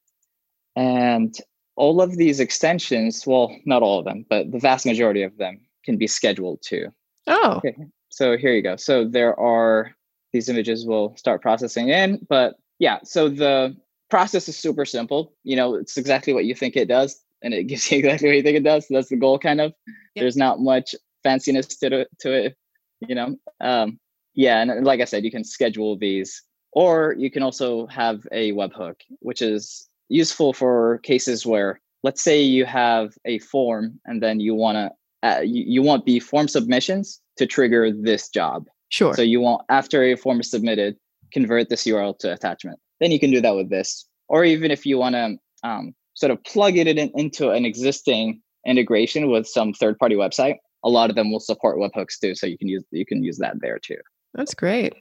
And 0.76 1.34
all 1.76 2.00
of 2.00 2.16
these 2.16 2.40
extensions, 2.40 3.26
well, 3.26 3.54
not 3.64 3.82
all 3.82 3.98
of 3.98 4.04
them, 4.04 4.24
but 4.28 4.50
the 4.52 4.58
vast 4.58 4.86
majority 4.86 5.22
of 5.22 5.36
them 5.36 5.60
can 5.84 5.96
be 5.96 6.06
scheduled 6.06 6.60
too. 6.62 6.88
Oh. 7.26 7.54
Okay. 7.56 7.74
So 8.14 8.36
here 8.36 8.52
you 8.54 8.62
go. 8.62 8.76
So 8.76 9.04
there 9.04 9.38
are 9.40 9.90
these 10.32 10.48
images 10.48 10.86
will 10.86 11.16
start 11.16 11.42
processing 11.42 11.88
in, 11.88 12.24
but 12.28 12.54
yeah, 12.78 13.00
so 13.02 13.28
the 13.28 13.76
process 14.08 14.48
is 14.48 14.56
super 14.56 14.84
simple. 14.84 15.34
You 15.42 15.56
know, 15.56 15.74
it's 15.74 15.96
exactly 15.96 16.32
what 16.32 16.44
you 16.44 16.54
think 16.54 16.76
it 16.76 16.86
does. 16.86 17.20
and 17.42 17.52
it 17.52 17.64
gives 17.70 17.90
you 17.90 17.98
exactly 17.98 18.28
what 18.28 18.36
you 18.36 18.42
think 18.44 18.56
it 18.56 18.62
does. 18.62 18.86
So 18.86 18.94
that's 18.94 19.08
the 19.08 19.16
goal, 19.16 19.40
kind 19.40 19.60
of. 19.60 19.72
Yep. 20.14 20.22
There's 20.22 20.36
not 20.36 20.60
much 20.60 20.94
fanciness 21.24 21.76
to, 21.80 22.06
to 22.20 22.32
it, 22.32 22.56
you 23.00 23.16
know. 23.16 23.36
Um, 23.60 23.98
yeah, 24.34 24.62
and 24.62 24.84
like 24.84 25.00
I 25.00 25.06
said, 25.06 25.24
you 25.24 25.32
can 25.32 25.42
schedule 25.42 25.98
these, 25.98 26.40
or 26.70 27.16
you 27.18 27.32
can 27.32 27.42
also 27.42 27.88
have 27.88 28.24
a 28.30 28.52
webhook, 28.52 29.00
which 29.20 29.42
is 29.42 29.88
useful 30.08 30.52
for 30.52 30.98
cases 30.98 31.44
where, 31.44 31.80
let's 32.04 32.22
say, 32.22 32.40
you 32.40 32.64
have 32.64 33.14
a 33.24 33.40
form, 33.40 33.98
and 34.04 34.22
then 34.22 34.38
you 34.38 34.54
want 34.54 34.76
to 34.76 34.90
uh, 35.28 35.40
you, 35.40 35.64
you 35.66 35.82
want 35.82 36.04
the 36.04 36.20
form 36.20 36.46
submissions 36.46 37.20
to 37.36 37.46
trigger 37.46 37.90
this 37.92 38.28
job. 38.28 38.66
Sure. 38.88 39.14
So 39.14 39.22
you 39.22 39.40
want 39.40 39.62
after 39.68 40.02
a 40.02 40.16
form 40.16 40.40
is 40.40 40.50
submitted, 40.50 40.96
convert 41.32 41.68
this 41.68 41.84
URL 41.84 42.18
to 42.20 42.32
attachment. 42.32 42.78
Then 43.00 43.10
you 43.10 43.18
can 43.18 43.30
do 43.30 43.40
that 43.40 43.56
with 43.56 43.70
this, 43.70 44.06
or 44.28 44.44
even 44.44 44.70
if 44.70 44.86
you 44.86 44.98
want 44.98 45.14
to 45.14 45.36
um, 45.68 45.94
sort 46.14 46.30
of 46.30 46.42
plug 46.44 46.76
it 46.76 46.86
in, 46.86 47.10
into 47.14 47.50
an 47.50 47.64
existing 47.64 48.40
integration 48.66 49.30
with 49.30 49.46
some 49.46 49.72
third-party 49.72 50.14
website, 50.14 50.56
a 50.84 50.88
lot 50.88 51.10
of 51.10 51.16
them 51.16 51.32
will 51.32 51.40
support 51.40 51.78
webhooks 51.78 52.18
too. 52.20 52.34
So 52.34 52.46
you 52.46 52.58
can 52.58 52.68
use 52.68 52.84
you 52.90 53.06
can 53.06 53.24
use 53.24 53.38
that 53.38 53.56
there 53.60 53.78
too. 53.78 53.98
That's 54.34 54.54
great. 54.54 54.94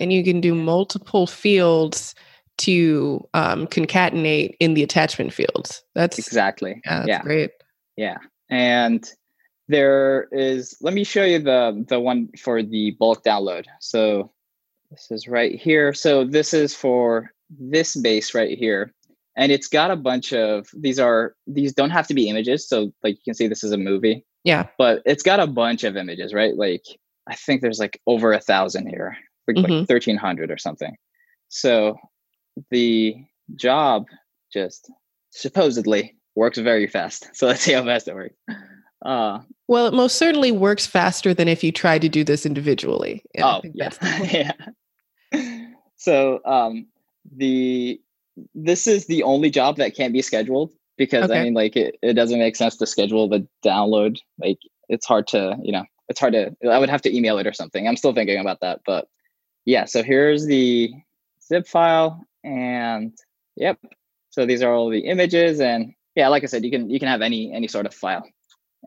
And 0.00 0.12
you 0.12 0.24
can 0.24 0.40
do 0.40 0.54
multiple 0.54 1.26
fields 1.26 2.14
to 2.58 3.26
um, 3.34 3.66
concatenate 3.66 4.56
in 4.60 4.74
the 4.74 4.82
attachment 4.82 5.32
fields. 5.32 5.82
That's 5.94 6.18
exactly. 6.18 6.80
Yeah, 6.84 6.96
that's 6.98 7.08
yeah. 7.08 7.22
great. 7.22 7.50
Yeah. 7.96 8.16
And 8.50 9.08
there 9.68 10.28
is, 10.32 10.76
let 10.80 10.94
me 10.94 11.04
show 11.04 11.24
you 11.24 11.38
the, 11.38 11.84
the 11.88 12.00
one 12.00 12.28
for 12.38 12.62
the 12.62 12.92
bulk 12.92 13.24
download. 13.24 13.66
So 13.80 14.32
this 14.90 15.08
is 15.10 15.28
right 15.28 15.58
here. 15.60 15.92
So 15.92 16.24
this 16.24 16.54
is 16.54 16.74
for 16.74 17.32
this 17.50 17.96
base 17.96 18.34
right 18.34 18.56
here. 18.56 18.92
And 19.36 19.52
it's 19.52 19.68
got 19.68 19.90
a 19.90 19.96
bunch 19.96 20.32
of, 20.32 20.68
these 20.74 20.98
are, 20.98 21.34
these 21.46 21.74
don't 21.74 21.90
have 21.90 22.06
to 22.08 22.14
be 22.14 22.28
images. 22.28 22.68
So 22.68 22.92
like 23.02 23.16
you 23.16 23.22
can 23.24 23.34
see 23.34 23.48
this 23.48 23.64
is 23.64 23.72
a 23.72 23.78
movie. 23.78 24.24
Yeah. 24.44 24.68
But 24.78 25.02
it's 25.04 25.22
got 25.22 25.40
a 25.40 25.46
bunch 25.46 25.84
of 25.84 25.96
images, 25.96 26.32
right? 26.32 26.56
Like 26.56 26.84
I 27.28 27.34
think 27.34 27.60
there's 27.60 27.80
like 27.80 28.00
over 28.06 28.32
a 28.32 28.40
thousand 28.40 28.86
here, 28.86 29.16
like, 29.48 29.56
mm-hmm. 29.56 29.72
like 29.72 29.88
1300 29.88 30.50
or 30.50 30.58
something. 30.58 30.96
So 31.48 31.96
the 32.70 33.16
job 33.56 34.06
just 34.52 34.90
supposedly 35.30 36.16
works 36.34 36.58
very 36.58 36.86
fast. 36.86 37.30
So 37.34 37.46
let's 37.46 37.62
see 37.62 37.72
how 37.72 37.84
fast 37.84 38.08
it 38.08 38.14
works. 38.14 38.36
Uh, 39.06 39.40
well, 39.68 39.86
it 39.86 39.94
most 39.94 40.16
certainly 40.16 40.50
works 40.50 40.84
faster 40.84 41.32
than 41.32 41.46
if 41.46 41.62
you 41.62 41.70
tried 41.70 42.02
to 42.02 42.08
do 42.08 42.24
this 42.24 42.44
individually. 42.44 43.22
oh, 43.40 43.60
yeah. 43.72 43.90
yeah. 45.32 45.66
So 45.96 46.40
um, 46.44 46.86
the 47.34 48.00
this 48.54 48.86
is 48.86 49.06
the 49.06 49.22
only 49.22 49.48
job 49.48 49.76
that 49.76 49.94
can't 49.94 50.12
be 50.12 50.22
scheduled 50.22 50.72
because 50.96 51.24
okay. 51.24 51.40
I 51.40 51.44
mean, 51.44 51.54
like, 51.54 51.76
it, 51.76 51.96
it 52.02 52.14
doesn't 52.14 52.38
make 52.38 52.56
sense 52.56 52.76
to 52.76 52.86
schedule 52.86 53.28
the 53.28 53.46
download. 53.64 54.18
Like, 54.38 54.58
it's 54.88 55.06
hard 55.06 55.26
to, 55.28 55.56
you 55.62 55.72
know, 55.72 55.84
it's 56.08 56.20
hard 56.20 56.32
to, 56.32 56.56
I 56.68 56.78
would 56.78 56.90
have 56.90 57.02
to 57.02 57.16
email 57.16 57.38
it 57.38 57.46
or 57.46 57.52
something. 57.52 57.86
I'm 57.86 57.96
still 57.96 58.12
thinking 58.12 58.38
about 58.38 58.60
that. 58.60 58.80
But 58.84 59.08
yeah, 59.64 59.84
so 59.84 60.02
here's 60.02 60.46
the 60.46 60.92
zip 61.42 61.66
file 61.66 62.24
and 62.44 63.12
yep. 63.56 63.78
So 64.30 64.46
these 64.46 64.62
are 64.62 64.72
all 64.72 64.90
the 64.90 65.06
images 65.06 65.60
and 65.60 65.94
yeah, 66.14 66.28
like 66.28 66.42
I 66.42 66.46
said, 66.46 66.64
you 66.64 66.70
can, 66.70 66.88
you 66.88 66.98
can 66.98 67.08
have 67.08 67.22
any, 67.22 67.52
any 67.52 67.68
sort 67.68 67.86
of 67.86 67.94
file. 67.94 68.26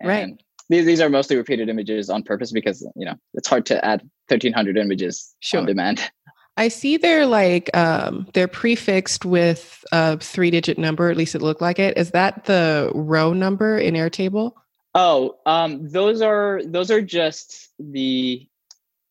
Right. 0.04 0.42
These, 0.70 0.86
these 0.86 1.02
are 1.02 1.10
mostly 1.10 1.36
repeated 1.36 1.68
images 1.68 2.10
on 2.10 2.24
purpose 2.24 2.52
because, 2.52 2.88
you 2.96 3.06
know, 3.06 3.16
it's 3.34 3.48
hard 3.48 3.66
to 3.68 3.84
add 3.84 4.02
1300 4.28 4.78
images 4.78 5.36
sure. 5.40 5.62
on 5.62 5.66
demand. 5.66 6.12
I 6.58 6.68
see 6.68 6.98
they're 6.98 7.26
like 7.26 7.76
um, 7.76 8.28
they're 8.34 8.50
prefixed 8.50 9.24
with 9.24 9.84
a 9.94 10.18
three 10.18 10.52
digit 10.52 10.78
number, 10.78 11.10
at 11.10 11.16
least 11.16 11.34
it 11.34 11.42
looked 11.42 11.62
like 11.62 11.80
it. 11.80 11.98
Is 11.98 12.12
that 12.12 12.46
the 12.46 12.92
row 12.94 13.32
number 13.32 13.78
in 13.78 13.94
Airtable? 13.94 14.52
Oh, 14.94 15.38
um, 15.46 15.88
those 15.90 16.22
are 16.22 16.62
those 16.66 16.92
are 16.92 17.02
just 17.02 17.70
the 17.80 18.46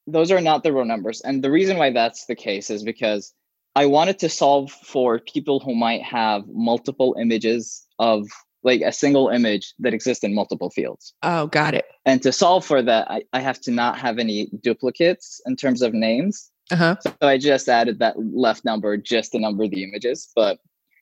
those 0.06 0.30
are 0.30 0.42
not 0.42 0.62
the 0.62 0.72
row 0.74 0.84
numbers. 0.84 1.22
And 1.22 1.42
the 1.42 1.50
reason 1.50 1.78
why 1.78 1.90
that's 1.90 2.26
the 2.26 2.34
case 2.34 2.68
is 2.68 2.82
because 2.82 3.32
I 3.74 3.86
wanted 3.86 4.18
to 4.20 4.28
solve 4.28 4.70
for 4.70 5.18
people 5.18 5.60
who 5.60 5.74
might 5.74 6.02
have 6.02 6.42
multiple 6.48 7.16
images 7.18 7.86
of 7.98 8.26
like 8.62 8.80
a 8.80 8.92
single 8.92 9.28
image 9.28 9.74
that 9.78 9.94
exists 9.94 10.24
in 10.24 10.34
multiple 10.34 10.70
fields. 10.70 11.14
Oh, 11.22 11.46
got 11.46 11.74
it. 11.74 11.86
And 12.04 12.22
to 12.22 12.32
solve 12.32 12.64
for 12.64 12.82
that, 12.82 13.10
I, 13.10 13.22
I 13.32 13.40
have 13.40 13.60
to 13.62 13.70
not 13.70 13.98
have 13.98 14.18
any 14.18 14.48
duplicates 14.62 15.40
in 15.46 15.56
terms 15.56 15.82
of 15.82 15.94
names. 15.94 16.50
Uh-huh. 16.70 16.96
So 17.02 17.14
I 17.22 17.38
just 17.38 17.68
added 17.68 17.98
that 18.00 18.16
left 18.18 18.64
number 18.64 18.96
just 18.96 19.32
to 19.32 19.38
number 19.38 19.68
the 19.68 19.84
images. 19.84 20.28
But 20.34 20.58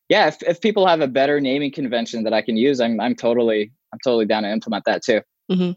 yeah, 0.09 0.29
if, 0.29 0.43
if 0.43 0.61
people 0.61 0.87
have 0.87 1.01
a 1.01 1.09
better 1.09 1.41
naming 1.41 1.73
convention 1.73 2.23
that 2.25 2.33
I 2.33 2.43
can 2.43 2.57
use, 2.57 2.81
I'm 2.81 3.01
I'm 3.01 3.17
totally 3.17 3.73
I'm 3.93 3.99
totally 4.05 4.27
down 4.27 4.45
to 4.45 4.51
implement 4.51 4.85
that 4.85 5.03
too. 5.03 5.23
Mm-hmm. 5.51 5.73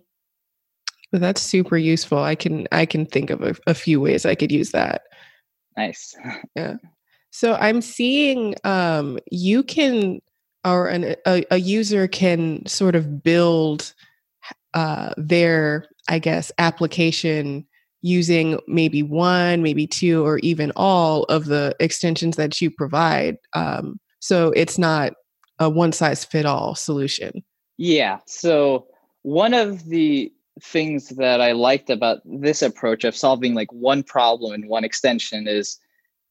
Well, 1.12 1.20
that's 1.20 1.42
super 1.42 1.78
useful. 1.78 2.20
I 2.20 2.36
can 2.36 2.68
I 2.72 2.86
can 2.86 3.06
think 3.06 3.32
of 3.32 3.42
a, 3.42 3.56
a 3.66 3.74
few 3.74 4.00
ways 4.00 4.26
I 4.26 4.36
could 4.36 4.52
use 4.52 4.72
that. 4.72 5.04
Nice. 5.76 6.16
yeah. 6.56 6.76
So 7.32 7.56
I'm 7.56 7.82
seeing 7.82 8.56
um, 8.64 9.20
you 9.32 9.64
can 9.64 10.20
or 10.66 10.88
an, 10.88 11.16
a, 11.26 11.46
a 11.52 11.58
user 11.58 12.08
can 12.08 12.66
sort 12.66 12.96
of 12.96 13.24
build 13.24 13.94
uh, 14.74 15.14
their, 15.18 15.88
I 16.08 16.20
guess, 16.20 16.52
application 16.58 17.66
using 18.02 18.60
maybe 18.68 19.04
one, 19.04 19.62
maybe 19.62 19.86
two, 19.86 20.26
or 20.26 20.40
even 20.40 20.72
all 20.76 21.24
of 21.26 21.46
the 21.46 21.76
extensions 21.80 22.36
that 22.38 22.62
you 22.62 22.72
provide. 22.72 23.38
Um, 23.54 24.00
so 24.20 24.52
it's 24.52 24.78
not 24.78 25.14
a 25.60 25.70
one 25.70 25.92
size 25.92 26.24
fit 26.24 26.46
all 26.46 26.76
solution. 26.76 27.44
Yeah. 27.78 28.20
So 28.26 28.88
one 29.24 29.54
of 29.54 29.86
the 29.86 30.32
things 30.62 31.10
that 31.10 31.42
I 31.42 31.54
liked 31.54 31.90
about 31.90 32.20
this 32.26 32.62
approach 32.62 33.04
of 33.04 33.16
solving 33.16 33.54
like 33.54 33.72
one 33.72 34.04
problem 34.04 34.54
in 34.54 34.68
one 34.68 34.84
extension 34.84 35.48
is 35.48 35.78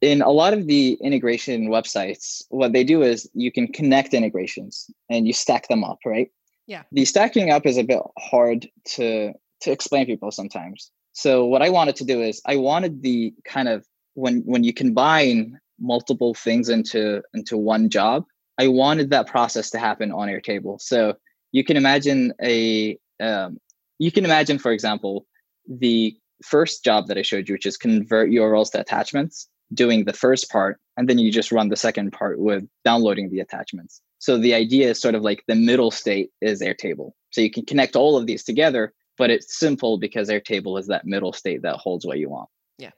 in 0.00 0.22
a 0.22 0.30
lot 0.30 0.52
of 0.52 0.66
the 0.66 0.96
integration 1.02 1.68
websites, 1.68 2.42
what 2.50 2.72
they 2.72 2.84
do 2.84 3.02
is 3.02 3.28
you 3.34 3.50
can 3.50 3.66
connect 3.68 4.14
integrations 4.14 4.90
and 5.10 5.26
you 5.26 5.32
stack 5.32 5.68
them 5.68 5.82
up, 5.82 5.98
right? 6.06 6.30
Yeah. 6.66 6.82
The 6.92 7.04
stacking 7.04 7.50
up 7.50 7.66
is 7.66 7.78
a 7.78 7.82
bit 7.82 8.00
hard 8.18 8.68
to 8.96 9.32
to 9.62 9.72
explain 9.72 10.06
people 10.06 10.30
sometimes. 10.30 10.90
So 11.12 11.44
what 11.46 11.62
I 11.62 11.70
wanted 11.70 11.96
to 11.96 12.04
do 12.04 12.22
is 12.22 12.40
I 12.46 12.56
wanted 12.56 13.02
the 13.02 13.34
kind 13.44 13.68
of 13.68 13.84
when 14.14 14.42
when 14.44 14.62
you 14.62 14.72
combine 14.72 15.58
multiple 15.80 16.34
things 16.34 16.68
into 16.68 17.22
into 17.34 17.56
one 17.56 17.88
job, 17.88 18.24
I 18.58 18.68
wanted 18.68 19.10
that 19.10 19.26
process 19.26 19.70
to 19.70 19.78
happen 19.78 20.12
on 20.12 20.28
Airtable. 20.28 20.80
So 20.80 21.14
you 21.52 21.64
can 21.64 21.76
imagine 21.76 22.34
a 22.42 22.98
um, 23.20 23.58
you 23.98 24.12
can 24.12 24.24
imagine, 24.24 24.58
for 24.58 24.70
example, 24.70 25.26
the 25.66 26.16
first 26.44 26.84
job 26.84 27.08
that 27.08 27.18
I 27.18 27.22
showed 27.22 27.48
you, 27.48 27.54
which 27.54 27.66
is 27.66 27.76
convert 27.76 28.30
URLs 28.30 28.70
to 28.72 28.80
attachments 28.80 29.48
doing 29.74 30.04
the 30.04 30.12
first 30.12 30.50
part 30.50 30.80
and 30.96 31.08
then 31.08 31.18
you 31.18 31.30
just 31.30 31.52
run 31.52 31.68
the 31.68 31.76
second 31.76 32.12
part 32.12 32.38
with 32.38 32.64
downloading 32.84 33.30
the 33.30 33.40
attachments. 33.40 34.00
So 34.18 34.38
the 34.38 34.54
idea 34.54 34.90
is 34.90 35.00
sort 35.00 35.14
of 35.14 35.22
like 35.22 35.44
the 35.46 35.54
middle 35.54 35.90
state 35.90 36.30
is 36.40 36.60
airtable. 36.60 37.12
So 37.30 37.40
you 37.40 37.50
can 37.50 37.64
connect 37.66 37.94
all 37.94 38.16
of 38.16 38.26
these 38.26 38.44
together 38.44 38.92
but 39.18 39.30
it's 39.30 39.58
simple 39.58 39.98
because 39.98 40.28
airtable 40.28 40.78
is 40.78 40.86
that 40.86 41.04
middle 41.04 41.32
state 41.32 41.62
that 41.62 41.74
holds 41.76 42.06
what 42.06 42.18
you 42.18 42.30
want. 42.30 42.48
Yeah. 42.78 42.92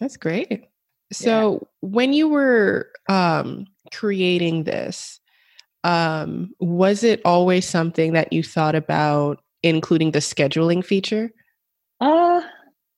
That's 0.00 0.16
great. 0.16 0.64
So 1.12 1.52
yeah. 1.52 1.68
when 1.80 2.12
you 2.12 2.28
were 2.28 2.90
um, 3.08 3.66
creating 3.94 4.64
this 4.64 5.20
um, 5.84 6.50
was 6.60 7.04
it 7.04 7.20
always 7.24 7.68
something 7.68 8.14
that 8.14 8.32
you 8.32 8.42
thought 8.42 8.74
about 8.74 9.42
including 9.62 10.10
the 10.10 10.18
scheduling 10.18 10.84
feature? 10.84 11.30
Uh 12.00 12.42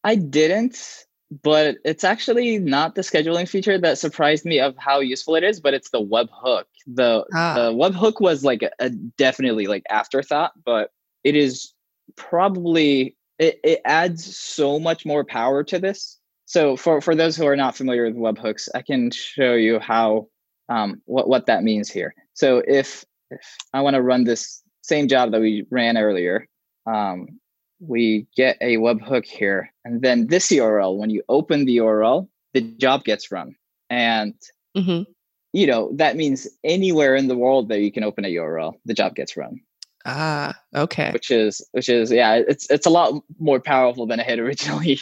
i 0.04 0.14
didn't 0.14 1.04
but 1.42 1.76
it's 1.84 2.04
actually 2.04 2.58
not 2.58 2.94
the 2.94 3.02
scheduling 3.02 3.48
feature 3.48 3.78
that 3.78 3.98
surprised 3.98 4.44
me 4.44 4.60
of 4.60 4.76
how 4.78 5.00
useful 5.00 5.34
it 5.34 5.42
is 5.42 5.60
but 5.60 5.74
it's 5.74 5.90
the 5.90 6.00
webhook 6.00 6.64
the 6.86 7.24
ah. 7.34 7.54
the 7.54 7.72
webhook 7.72 8.20
was 8.20 8.44
like 8.44 8.62
a, 8.62 8.70
a, 8.78 8.90
definitely 8.90 9.66
like 9.66 9.82
afterthought 9.90 10.52
but 10.64 10.90
it 11.24 11.34
is 11.34 11.74
probably 12.14 13.16
it, 13.38 13.60
it 13.62 13.80
adds 13.84 14.36
so 14.36 14.78
much 14.78 15.04
more 15.04 15.24
power 15.24 15.62
to 15.64 15.78
this. 15.78 16.18
So 16.46 16.76
for 16.76 17.00
for 17.00 17.14
those 17.14 17.36
who 17.36 17.46
are 17.46 17.56
not 17.56 17.76
familiar 17.76 18.04
with 18.04 18.14
webhooks 18.14 18.68
i 18.74 18.82
can 18.82 19.10
show 19.10 19.54
you 19.54 19.80
how 19.80 20.28
um 20.68 21.02
what 21.04 21.28
what 21.28 21.46
that 21.46 21.62
means 21.62 21.90
here. 21.90 22.14
So 22.34 22.62
if 22.66 23.04
if 23.30 23.56
i 23.72 23.80
want 23.80 23.94
to 23.94 24.02
run 24.02 24.24
this 24.24 24.62
same 24.82 25.08
job 25.08 25.32
that 25.32 25.40
we 25.40 25.66
ran 25.70 25.98
earlier 25.98 26.46
um 26.86 27.40
we 27.80 28.26
get 28.36 28.56
a 28.60 28.76
webhook 28.76 29.24
here. 29.24 29.72
And 29.84 30.02
then 30.02 30.28
this 30.28 30.48
URL, 30.48 30.96
when 30.96 31.10
you 31.10 31.22
open 31.28 31.64
the 31.64 31.78
URL, 31.78 32.28
the 32.54 32.60
job 32.60 33.04
gets 33.04 33.30
run. 33.30 33.54
And 33.90 34.34
mm-hmm. 34.76 35.10
you 35.52 35.66
know, 35.66 35.90
that 35.94 36.16
means 36.16 36.46
anywhere 36.64 37.14
in 37.14 37.28
the 37.28 37.36
world 37.36 37.68
that 37.68 37.80
you 37.80 37.92
can 37.92 38.04
open 38.04 38.24
a 38.24 38.28
URL, 38.34 38.74
the 38.84 38.94
job 38.94 39.14
gets 39.14 39.36
run. 39.36 39.60
Ah, 40.08 40.54
okay. 40.74 41.10
Which 41.10 41.30
is 41.32 41.60
which 41.72 41.88
is 41.88 42.12
yeah, 42.12 42.34
it's 42.36 42.70
it's 42.70 42.86
a 42.86 42.90
lot 42.90 43.22
more 43.38 43.58
powerful 43.58 44.06
than 44.06 44.20
I 44.20 44.22
had 44.22 44.38
originally 44.46 45.00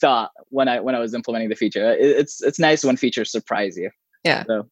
thought 0.00 0.32
when 0.48 0.68
I 0.68 0.80
when 0.80 0.94
I 0.94 0.98
was 0.98 1.14
implementing 1.14 1.48
the 1.48 1.54
feature. 1.54 1.92
It, 1.92 2.00
it's 2.00 2.42
it's 2.42 2.58
nice 2.58 2.84
when 2.84 2.96
features 2.96 3.30
surprise 3.30 3.76
you. 3.76 3.90
Yeah. 4.24 4.44
So, 4.46 4.66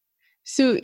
so 0.44 0.80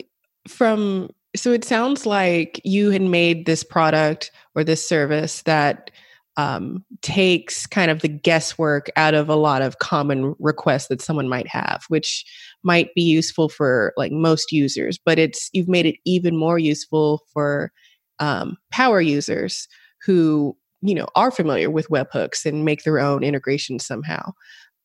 from 0.47 1.09
So 1.35 1.51
it 1.51 1.65
sounds 1.65 2.05
like 2.05 2.61
you 2.63 2.91
had 2.91 3.01
made 3.01 3.45
this 3.45 3.63
product 3.63 4.31
or 4.55 4.63
this 4.63 4.87
service 4.87 5.41
that 5.43 5.91
um, 6.37 6.83
takes 7.01 7.65
kind 7.65 7.89
of 7.89 8.01
the 8.01 8.07
guesswork 8.07 8.89
out 8.95 9.13
of 9.13 9.29
a 9.29 9.35
lot 9.35 9.61
of 9.61 9.79
common 9.79 10.35
requests 10.39 10.87
that 10.87 11.01
someone 11.01 11.29
might 11.29 11.47
have, 11.47 11.83
which 11.87 12.25
might 12.63 12.93
be 12.93 13.01
useful 13.01 13.47
for 13.47 13.93
like 13.95 14.11
most 14.11 14.51
users, 14.51 14.99
but 15.03 15.17
it's 15.17 15.49
you've 15.53 15.69
made 15.69 15.85
it 15.85 15.95
even 16.05 16.35
more 16.35 16.59
useful 16.59 17.21
for 17.31 17.71
um, 18.19 18.57
power 18.71 19.01
users 19.01 19.67
who 20.05 20.55
you 20.81 20.93
know 20.93 21.07
are 21.15 21.31
familiar 21.31 21.69
with 21.69 21.89
webhooks 21.89 22.45
and 22.45 22.65
make 22.65 22.83
their 22.83 22.99
own 22.99 23.23
integration 23.23 23.79
somehow. 23.79 24.31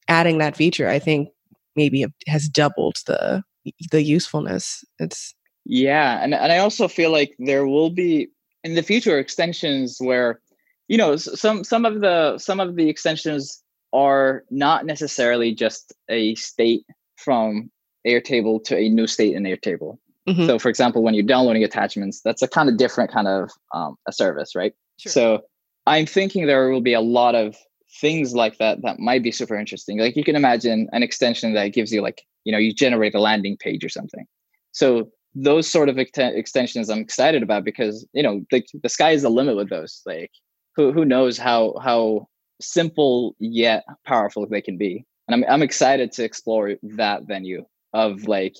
Adding 0.08 0.38
that 0.38 0.56
feature, 0.56 0.88
I 0.88 0.98
think, 0.98 1.28
maybe 1.76 2.04
has 2.26 2.48
doubled 2.48 2.96
the 3.06 3.42
the 3.90 4.02
usefulness. 4.02 4.84
It's 4.98 5.34
yeah, 5.64 6.22
and 6.22 6.34
and 6.34 6.52
I 6.52 6.58
also 6.58 6.86
feel 6.86 7.10
like 7.10 7.34
there 7.38 7.66
will 7.66 7.90
be 7.90 8.28
in 8.62 8.74
the 8.74 8.82
future 8.82 9.18
extensions 9.18 9.98
where 10.00 10.40
you 10.90 10.98
know 10.98 11.16
some 11.16 11.62
some 11.62 11.86
of 11.86 12.00
the 12.00 12.36
some 12.36 12.58
of 12.60 12.74
the 12.74 12.88
extensions 12.90 13.62
are 13.92 14.44
not 14.50 14.84
necessarily 14.84 15.54
just 15.54 15.94
a 16.08 16.34
state 16.34 16.84
from 17.16 17.70
airtable 18.06 18.62
to 18.64 18.76
a 18.76 18.88
new 18.88 19.06
state 19.06 19.34
in 19.34 19.44
airtable 19.44 19.98
mm-hmm. 20.28 20.46
so 20.46 20.58
for 20.58 20.68
example 20.68 21.02
when 21.02 21.14
you're 21.14 21.32
downloading 21.34 21.62
attachments 21.62 22.20
that's 22.22 22.42
a 22.42 22.48
kind 22.48 22.68
of 22.68 22.76
different 22.76 23.10
kind 23.10 23.28
of 23.28 23.50
um, 23.72 23.94
a 24.08 24.12
service 24.12 24.54
right 24.56 24.74
sure. 24.98 25.12
so 25.12 25.40
i'm 25.86 26.06
thinking 26.06 26.46
there 26.46 26.68
will 26.70 26.80
be 26.80 26.92
a 26.92 27.00
lot 27.00 27.36
of 27.36 27.56
things 28.00 28.34
like 28.34 28.58
that 28.58 28.82
that 28.82 28.98
might 28.98 29.22
be 29.22 29.30
super 29.30 29.56
interesting 29.56 29.98
like 29.98 30.16
you 30.16 30.24
can 30.24 30.36
imagine 30.36 30.88
an 30.92 31.04
extension 31.04 31.54
that 31.54 31.68
gives 31.68 31.92
you 31.92 32.02
like 32.02 32.22
you 32.44 32.52
know 32.52 32.58
you 32.58 32.74
generate 32.74 33.14
a 33.14 33.20
landing 33.20 33.56
page 33.56 33.84
or 33.84 33.88
something 33.88 34.26
so 34.72 35.08
those 35.36 35.68
sort 35.68 35.88
of 35.88 35.98
ex- 35.98 36.18
extensions 36.18 36.90
i'm 36.90 36.98
excited 36.98 37.44
about 37.44 37.64
because 37.64 38.04
you 38.12 38.24
know 38.24 38.40
the, 38.50 38.64
the 38.82 38.88
sky 38.88 39.10
is 39.12 39.22
the 39.22 39.30
limit 39.30 39.54
with 39.54 39.70
those 39.70 40.02
like 40.04 40.32
who 40.76 40.92
who 40.92 41.04
knows 41.04 41.38
how 41.38 41.74
how 41.82 42.28
simple 42.60 43.34
yet 43.38 43.84
powerful 44.06 44.46
they 44.46 44.60
can 44.60 44.76
be. 44.76 45.04
And 45.28 45.34
I'm 45.34 45.50
I'm 45.50 45.62
excited 45.62 46.12
to 46.12 46.24
explore 46.24 46.74
that 46.82 47.26
venue 47.26 47.64
of 47.92 48.24
like 48.24 48.56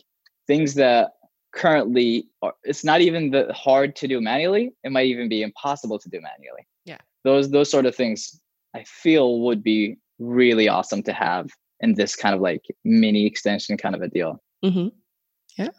things 0.46 0.74
that 0.74 1.12
currently 1.52 2.28
are, 2.42 2.54
it's 2.62 2.84
not 2.84 3.00
even 3.00 3.30
the 3.30 3.52
hard 3.52 3.96
to 3.96 4.08
do 4.08 4.20
manually. 4.20 4.72
It 4.84 4.92
might 4.92 5.06
even 5.06 5.28
be 5.28 5.42
impossible 5.42 5.98
to 5.98 6.08
do 6.08 6.20
manually. 6.20 6.66
Yeah. 6.84 6.98
Those 7.24 7.50
those 7.50 7.70
sort 7.70 7.86
of 7.86 7.94
things 7.94 8.40
I 8.74 8.84
feel 8.84 9.40
would 9.40 9.62
be 9.62 9.98
really 10.18 10.68
awesome 10.68 11.02
to 11.04 11.12
have 11.12 11.48
in 11.80 11.94
this 11.94 12.14
kind 12.14 12.34
of 12.34 12.40
like 12.40 12.62
mini 12.84 13.26
extension 13.26 13.76
kind 13.76 13.94
of 13.94 14.02
a 14.02 14.08
deal. 14.08 14.42
Mm-hmm. 14.64 14.88
Yeah. 15.56 15.70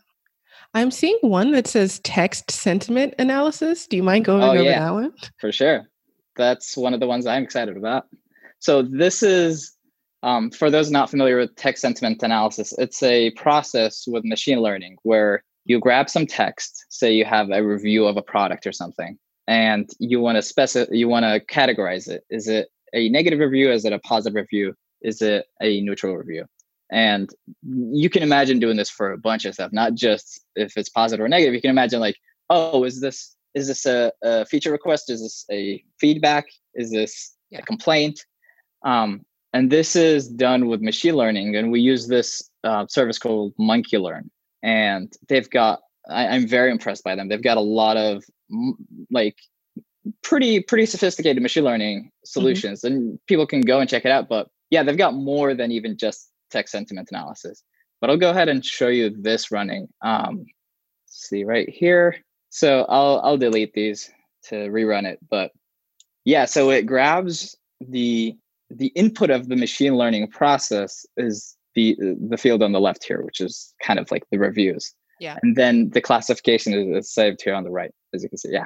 I'm 0.73 0.91
seeing 0.91 1.17
one 1.21 1.51
that 1.51 1.67
says 1.67 1.99
text 1.99 2.49
sentiment 2.49 3.13
analysis. 3.19 3.87
Do 3.87 3.97
you 3.97 4.03
mind 4.03 4.25
going 4.25 4.41
oh, 4.41 4.51
over 4.51 4.63
yeah, 4.63 4.79
that 4.79 4.93
one? 4.93 5.13
For 5.39 5.51
sure 5.51 5.90
that's 6.41 6.75
one 6.75 6.93
of 6.93 6.99
the 6.99 7.07
ones 7.07 7.25
I'm 7.25 7.43
excited 7.43 7.77
about. 7.77 8.07
So 8.59 8.81
this 8.81 9.21
is 9.23 9.73
um, 10.23 10.51
for 10.51 10.69
those 10.69 10.91
not 10.91 11.09
familiar 11.09 11.37
with 11.37 11.55
text 11.55 11.81
sentiment 11.81 12.21
analysis, 12.23 12.73
it's 12.77 13.01
a 13.03 13.31
process 13.31 14.05
with 14.07 14.25
machine 14.25 14.59
learning 14.59 14.97
where 15.03 15.43
you 15.65 15.79
grab 15.79 16.09
some 16.09 16.25
text, 16.25 16.85
say 16.89 17.13
you 17.13 17.25
have 17.25 17.49
a 17.51 17.63
review 17.63 18.05
of 18.07 18.17
a 18.17 18.21
product 18.21 18.65
or 18.65 18.71
something, 18.71 19.17
and 19.47 19.89
you 19.99 20.19
want 20.19 20.37
to 20.37 20.41
specify, 20.41 20.91
you 20.91 21.07
want 21.07 21.25
to 21.25 21.39
categorize 21.53 22.07
it. 22.07 22.23
Is 22.29 22.47
it 22.47 22.69
a 22.93 23.09
negative 23.09 23.39
review? 23.39 23.71
Is 23.71 23.85
it 23.85 23.93
a 23.93 23.99
positive 23.99 24.35
review? 24.35 24.75
Is 25.01 25.21
it 25.21 25.45
a 25.61 25.81
neutral 25.81 26.15
review? 26.15 26.45
And 26.91 27.29
you 27.63 28.09
can 28.09 28.23
imagine 28.23 28.59
doing 28.59 28.77
this 28.77 28.89
for 28.89 29.11
a 29.11 29.17
bunch 29.17 29.45
of 29.45 29.53
stuff, 29.53 29.71
not 29.71 29.93
just 29.93 30.41
if 30.55 30.75
it's 30.75 30.89
positive 30.89 31.23
or 31.23 31.29
negative. 31.29 31.53
You 31.53 31.61
can 31.61 31.69
imagine 31.69 31.99
like, 31.99 32.17
oh, 32.49 32.83
is 32.83 32.99
this 32.99 33.35
is 33.53 33.67
this 33.67 33.85
a, 33.85 34.11
a 34.23 34.45
feature 34.45 34.71
request? 34.71 35.09
Is 35.09 35.21
this 35.21 35.45
a 35.51 35.83
feedback? 35.99 36.45
Is 36.75 36.91
this 36.91 37.35
yeah. 37.49 37.59
a 37.59 37.61
complaint? 37.63 38.25
Um, 38.83 39.25
and 39.53 39.69
this 39.69 39.95
is 39.95 40.29
done 40.29 40.67
with 40.67 40.81
machine 40.81 41.15
learning, 41.15 41.55
and 41.55 41.71
we 41.71 41.81
use 41.81 42.07
this 42.07 42.49
uh, 42.63 42.87
service 42.87 43.19
called 43.19 43.53
MonkeyLearn. 43.59 44.29
And 44.63 45.11
they've 45.27 45.49
got, 45.49 45.81
I, 46.09 46.27
I'm 46.27 46.47
very 46.47 46.71
impressed 46.71 47.03
by 47.03 47.15
them. 47.15 47.27
They've 47.27 47.41
got 47.41 47.57
a 47.57 47.61
lot 47.61 47.97
of 47.97 48.23
like 49.09 49.37
pretty 50.23 50.61
pretty 50.61 50.85
sophisticated 50.85 51.41
machine 51.41 51.63
learning 51.63 51.99
mm-hmm. 51.99 52.25
solutions, 52.25 52.81
mm-hmm. 52.81 52.95
and 52.95 53.19
people 53.27 53.45
can 53.45 53.61
go 53.61 53.79
and 53.79 53.89
check 53.89 54.05
it 54.05 54.11
out. 54.11 54.29
But 54.29 54.47
yeah, 54.69 54.83
they've 54.83 54.97
got 54.97 55.13
more 55.13 55.53
than 55.53 55.71
even 55.71 55.97
just 55.97 56.31
text 56.49 56.71
sentiment 56.71 57.09
analysis. 57.11 57.63
But 57.99 58.09
I'll 58.09 58.17
go 58.17 58.31
ahead 58.31 58.49
and 58.49 58.65
show 58.65 58.87
you 58.87 59.09
this 59.09 59.51
running. 59.51 59.87
Um, 60.01 60.45
see 61.07 61.43
right 61.43 61.69
here. 61.69 62.15
So 62.51 62.85
I'll 62.89 63.19
I'll 63.23 63.37
delete 63.37 63.73
these 63.73 64.11
to 64.43 64.55
rerun 64.69 65.05
it. 65.05 65.19
But 65.29 65.51
yeah, 66.25 66.45
so 66.45 66.69
it 66.69 66.85
grabs 66.85 67.57
the 67.79 68.35
the 68.69 68.87
input 68.87 69.31
of 69.31 69.49
the 69.49 69.55
machine 69.55 69.95
learning 69.95 70.27
process 70.27 71.05
is 71.17 71.57
the 71.73 71.97
the 72.29 72.37
field 72.37 72.61
on 72.61 72.73
the 72.73 72.79
left 72.79 73.03
here, 73.03 73.23
which 73.23 73.41
is 73.41 73.73
kind 73.81 73.99
of 73.99 74.11
like 74.11 74.23
the 74.31 74.37
reviews. 74.37 74.93
Yeah. 75.19 75.37
And 75.41 75.55
then 75.55 75.89
the 75.91 76.01
classification 76.01 76.73
is, 76.73 77.05
is 77.05 77.13
saved 77.13 77.41
here 77.41 77.53
on 77.53 77.63
the 77.63 77.71
right, 77.71 77.91
as 78.13 78.23
you 78.23 78.29
can 78.29 78.37
see. 78.37 78.51
Yeah. 78.51 78.65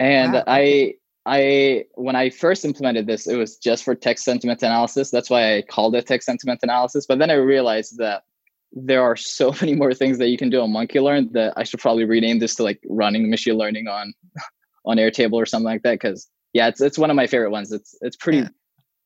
And 0.00 0.32
wow. 0.32 0.44
I 0.46 0.94
I 1.24 1.84
when 1.94 2.16
I 2.16 2.30
first 2.30 2.64
implemented 2.64 3.06
this, 3.06 3.28
it 3.28 3.36
was 3.36 3.58
just 3.58 3.84
for 3.84 3.94
text 3.94 4.24
sentiment 4.24 4.62
analysis. 4.62 5.10
That's 5.10 5.30
why 5.30 5.56
I 5.56 5.62
called 5.62 5.94
it 5.94 6.06
text 6.06 6.26
sentiment 6.26 6.60
analysis. 6.64 7.06
But 7.06 7.20
then 7.20 7.30
I 7.30 7.34
realized 7.34 7.98
that 7.98 8.24
there 8.72 9.02
are 9.02 9.16
so 9.16 9.54
many 9.60 9.74
more 9.74 9.94
things 9.94 10.18
that 10.18 10.28
you 10.28 10.38
can 10.38 10.50
do 10.50 10.60
on 10.60 10.70
MonkeyLearn 10.70 11.32
that 11.32 11.54
I 11.56 11.64
should 11.64 11.80
probably 11.80 12.04
rename 12.04 12.38
this 12.38 12.54
to 12.56 12.62
like 12.62 12.80
running 12.88 13.30
machine 13.30 13.54
learning 13.54 13.88
on 13.88 14.12
on 14.84 14.96
Airtable 14.96 15.34
or 15.34 15.46
something 15.46 15.66
like 15.66 15.82
that. 15.82 15.92
Because 15.92 16.28
yeah, 16.52 16.68
it's 16.68 16.80
it's 16.80 16.98
one 16.98 17.10
of 17.10 17.16
my 17.16 17.26
favorite 17.26 17.50
ones. 17.50 17.72
It's 17.72 17.96
it's 18.00 18.16
pretty 18.16 18.38
yeah. 18.38 18.48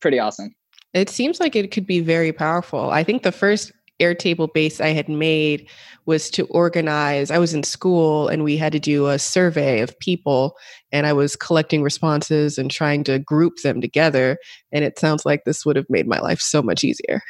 pretty 0.01 0.19
awesome. 0.19 0.55
It 0.95 1.11
seems 1.11 1.41
like 1.41 1.55
it 1.55 1.71
could 1.71 1.87
be 1.87 2.01
very 2.01 2.33
powerful. 2.33 2.91
I 2.91 3.05
think 3.05 3.23
the 3.23 3.33
first 3.33 3.73
Airtable 4.01 4.53
base 4.53 4.81
I 4.81 4.89
had 4.89 5.09
made 5.09 5.69
was 6.05 6.29
to 6.31 6.45
organize. 6.47 7.31
I 7.31 7.39
was 7.39 7.55
in 7.55 7.63
school 7.63 8.29
and 8.29 8.45
we 8.45 8.59
had 8.59 8.73
to 8.73 8.79
do 8.79 9.07
a 9.07 9.19
survey 9.19 9.81
of 9.81 9.99
people, 10.01 10.55
and 10.93 11.07
I 11.07 11.15
was 11.15 11.35
collecting 11.35 11.83
responses 11.83 12.59
and 12.59 12.71
trying 12.71 13.05
to 13.05 13.19
group 13.19 13.55
them 13.63 13.81
together. 13.81 14.37
And 14.71 14.85
it 14.85 14.99
sounds 14.99 15.25
like 15.25 15.45
this 15.45 15.65
would 15.65 15.77
have 15.77 15.89
made 15.89 16.07
my 16.07 16.21
life 16.21 16.41
so 16.41 16.63
much 16.63 16.85
easier. 16.85 17.23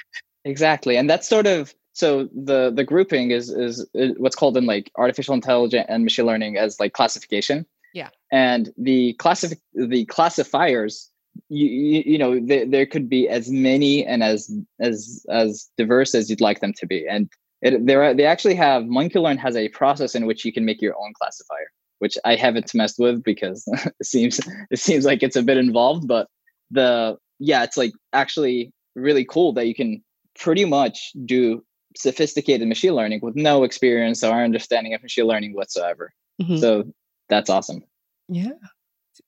Exactly, 0.45 0.97
and 0.97 1.09
that's 1.09 1.29
sort 1.29 1.47
of 1.47 1.73
so 1.97 2.29
the 2.35 2.71
the 2.71 2.85
grouping 2.85 3.31
is 3.31 3.49
is 3.49 3.87
what's 4.19 4.37
called 4.37 4.59
in 4.59 4.67
like 4.67 4.93
artificial 4.97 5.33
intelligence 5.33 5.87
and 5.89 6.05
machine 6.05 6.27
learning 6.27 6.59
as 6.59 6.79
like 6.79 6.93
classification. 6.93 7.65
Yeah. 7.95 8.11
And 8.31 8.71
the 8.77 9.15
classif- 9.19 9.59
the 9.73 10.05
classifiers 10.05 11.11
you, 11.49 11.67
you, 11.67 12.03
you 12.05 12.19
know 12.19 12.39
they, 12.39 12.67
there 12.67 12.85
could 12.85 13.09
be 13.09 13.31
as 13.31 13.51
many 13.51 14.05
and 14.05 14.23
as 14.23 14.55
as 14.79 15.25
as 15.31 15.71
diverse 15.79 16.15
as 16.15 16.29
you'd 16.29 16.43
like 16.43 16.61
them 16.61 16.75
to 16.75 16.87
be. 16.87 17.09
And 17.09 17.31
it, 17.63 17.87
there 17.87 18.13
they 18.13 18.27
actually 18.27 18.57
have 18.57 18.83
MonkeyLearn 18.83 19.39
has 19.39 19.57
a 19.57 19.71
process 19.71 20.15
in 20.15 20.27
which 20.27 20.45
you 20.45 20.53
can 20.53 20.67
make 20.67 20.83
your 20.83 20.95
own 21.01 21.15
classifier 21.19 21.71
which 21.99 22.19
i 22.27 22.35
haven't 22.35 22.75
messed 22.75 22.99
with 22.99 23.23
because 23.23 23.65
it 23.69 24.07
seems 24.07 24.39
it 24.71 24.79
seems 24.79 25.07
like 25.07 25.23
it's 25.23 25.35
a 25.35 25.43
bit 25.43 25.57
involved 25.57 26.07
but 26.07 26.29
the 26.71 27.17
yeah 27.39 27.63
it's 27.63 27.79
like 27.79 27.93
actually 28.13 28.71
really 28.95 29.25
cool 29.25 29.55
that 29.55 29.67
you 29.67 29.75
can 29.75 30.05
pretty 30.39 30.67
much 30.67 31.13
do 31.25 31.65
sophisticated 31.97 32.67
machine 32.69 32.95
learning 32.95 33.21
with 33.23 33.37
no 33.37 33.65
experience 33.65 34.23
or 34.23 34.43
understanding 34.43 34.95
of 34.95 35.03
machine 35.03 35.25
learning 35.25 35.55
whatsoever. 35.55 36.13
Mm-hmm. 36.41 36.59
So 36.59 36.85
that's 37.29 37.51
awesome. 37.51 37.83
Yeah. 38.29 38.53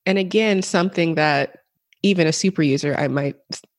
And 0.07 0.19
again, 0.19 0.63
something 0.63 1.15
that 1.15 1.59
even 2.03 2.27
a 2.27 2.33
super 2.33 2.63
user 2.63 2.95
I 2.97 3.09
might 3.09 3.37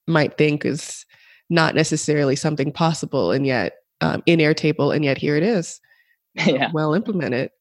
might 0.08 0.38
think 0.38 0.66
is 0.66 1.06
not 1.50 1.76
necessarily 1.76 2.36
something 2.36 2.72
possible 2.72 3.32
and 3.32 3.46
yet 3.46 3.78
um, 4.02 4.24
in 4.26 4.40
Airtable 4.40 4.96
and 4.96 5.04
yet 5.04 5.18
here 5.18 5.36
it 5.36 5.44
is. 5.44 5.80
yeah. 6.36 6.70
Well 6.74 6.94
implemented. 6.94 7.52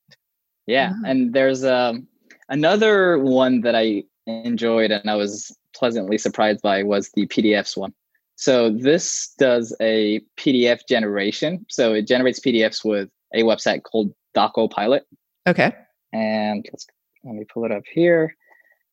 Yeah. 0.66 0.92
yeah. 1.02 1.10
And 1.10 1.32
there's 1.32 1.64
um, 1.64 2.06
another 2.48 3.18
one 3.18 3.62
that 3.62 3.74
I 3.74 4.04
enjoyed 4.26 4.90
and 4.90 5.08
I 5.08 5.14
was 5.14 5.56
pleasantly 5.74 6.18
surprised 6.18 6.62
by 6.62 6.82
was 6.82 7.10
the 7.14 7.26
PDFs 7.26 7.76
one. 7.76 7.92
So 8.38 8.70
this 8.70 9.35
does 9.37 9.74
a 9.81 10.20
PDF 10.37 10.83
generation. 10.88 11.66
So 11.68 11.92
it 11.92 12.07
generates 12.07 12.38
PDFs 12.38 12.85
with 12.85 13.11
a 13.35 13.42
website 13.42 13.83
called 13.83 14.14
Docupilot. 14.37 15.01
Okay. 15.48 15.72
And 16.12 16.64
let's 16.72 16.87
let 17.24 17.35
me 17.35 17.44
pull 17.53 17.64
it 17.64 17.72
up 17.72 17.83
here. 17.92 18.37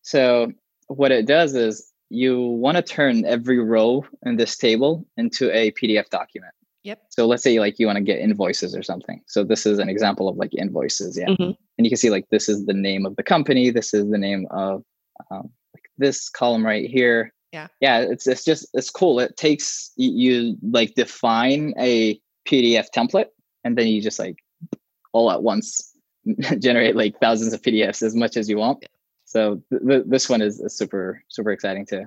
So 0.02 0.52
what 0.88 1.12
it 1.12 1.28
does 1.28 1.54
is 1.54 1.92
you 2.10 2.42
want 2.42 2.78
to 2.78 2.82
turn 2.82 3.24
every 3.26 3.60
row 3.60 4.04
in 4.24 4.38
this 4.38 4.58
table 4.58 5.06
into 5.16 5.56
a 5.56 5.72
PDF 5.74 6.10
document. 6.10 6.54
Yep. 6.84 7.04
So 7.10 7.28
let's 7.28 7.44
say 7.44 7.60
like 7.60 7.78
you 7.78 7.86
want 7.86 7.98
to 7.98 8.04
get 8.04 8.18
invoices 8.18 8.76
or 8.76 8.82
something. 8.82 9.22
So 9.28 9.44
this 9.44 9.68
is 9.68 9.78
an 9.78 9.90
example 9.90 10.28
of 10.28 10.38
like 10.38 10.56
invoices. 10.56 11.20
Yeah. 11.20 11.28
Mm-hmm. 11.28 11.52
And 11.78 11.86
you 11.86 11.92
can 11.92 11.98
see 11.98 12.10
like 12.10 12.28
this 12.32 12.50
is 12.50 12.66
the 12.66 12.74
name 12.74 13.06
of 13.06 13.16
the 13.16 13.24
company. 13.24 13.70
This 13.70 13.94
is 13.94 14.10
the 14.10 14.18
name 14.18 14.48
of 14.50 14.84
um, 15.30 15.52
like 15.76 15.84
this 16.00 16.30
column 16.30 16.66
right 16.66 16.90
here 16.90 17.32
yeah 17.56 17.68
yeah 17.82 18.00
it's 18.00 18.28
it's 18.28 18.46
just 18.46 18.68
it's 18.74 18.90
cool 18.90 19.20
it 19.20 19.36
takes 19.38 19.92
you, 19.96 20.12
you 20.12 20.58
like 20.72 20.94
define 20.96 21.74
a 21.80 22.20
pdf 22.48 22.86
template 22.96 23.30
and 23.64 23.78
then 23.78 23.88
you 23.88 24.02
just 24.02 24.20
like 24.20 24.38
all 25.14 25.32
at 25.32 25.42
once 25.42 25.96
generate 26.60 26.96
like 26.96 27.20
thousands 27.20 27.54
of 27.54 27.62
PDFs 27.62 28.02
as 28.02 28.16
much 28.16 28.38
as 28.38 28.50
you 28.50 28.58
want. 28.58 28.86
So 29.26 29.62
th- 29.70 29.82
th- 29.88 30.04
this 30.08 30.30
one 30.30 30.42
is, 30.42 30.60
is 30.60 30.78
super 30.78 31.24
super 31.30 31.52
exciting 31.52 31.86
too. 31.86 32.06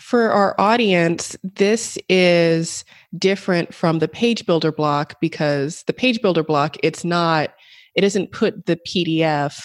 For 0.00 0.32
our 0.32 0.60
audience, 0.60 1.36
this 1.42 1.96
is 2.08 2.84
different 3.16 3.72
from 3.72 4.00
the 4.00 4.08
page 4.08 4.44
builder 4.46 4.72
block 4.72 5.14
because 5.20 5.84
the 5.86 5.92
page 5.92 6.20
builder 6.20 6.42
block 6.42 6.76
it's 6.82 7.04
not 7.04 7.50
it 7.94 8.02
doesn't 8.02 8.32
put 8.32 8.66
the 8.66 8.78
PDF 8.86 9.60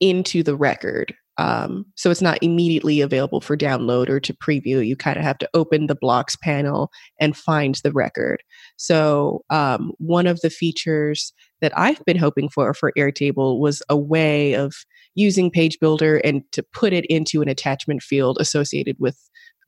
into 0.00 0.42
the 0.42 0.56
record. 0.56 1.14
Um, 1.38 1.86
so 1.94 2.10
it's 2.10 2.20
not 2.20 2.38
immediately 2.42 3.00
available 3.00 3.40
for 3.40 3.56
download 3.56 4.08
or 4.08 4.18
to 4.20 4.34
preview. 4.34 4.84
You 4.84 4.96
kind 4.96 5.16
of 5.16 5.22
have 5.22 5.38
to 5.38 5.48
open 5.54 5.86
the 5.86 5.94
blocks 5.94 6.36
panel 6.36 6.90
and 7.20 7.36
find 7.36 7.76
the 7.84 7.92
record. 7.92 8.42
So 8.76 9.44
um, 9.48 9.92
one 9.98 10.26
of 10.26 10.40
the 10.40 10.50
features 10.50 11.32
that 11.60 11.72
I've 11.78 12.04
been 12.04 12.18
hoping 12.18 12.48
for 12.48 12.74
for 12.74 12.92
Airtable 12.98 13.60
was 13.60 13.82
a 13.88 13.96
way 13.96 14.54
of 14.54 14.74
using 15.14 15.50
Page 15.50 15.78
Builder 15.80 16.18
and 16.18 16.42
to 16.52 16.62
put 16.62 16.92
it 16.92 17.06
into 17.06 17.40
an 17.40 17.48
attachment 17.48 18.02
field 18.02 18.38
associated 18.40 18.96
with 18.98 19.16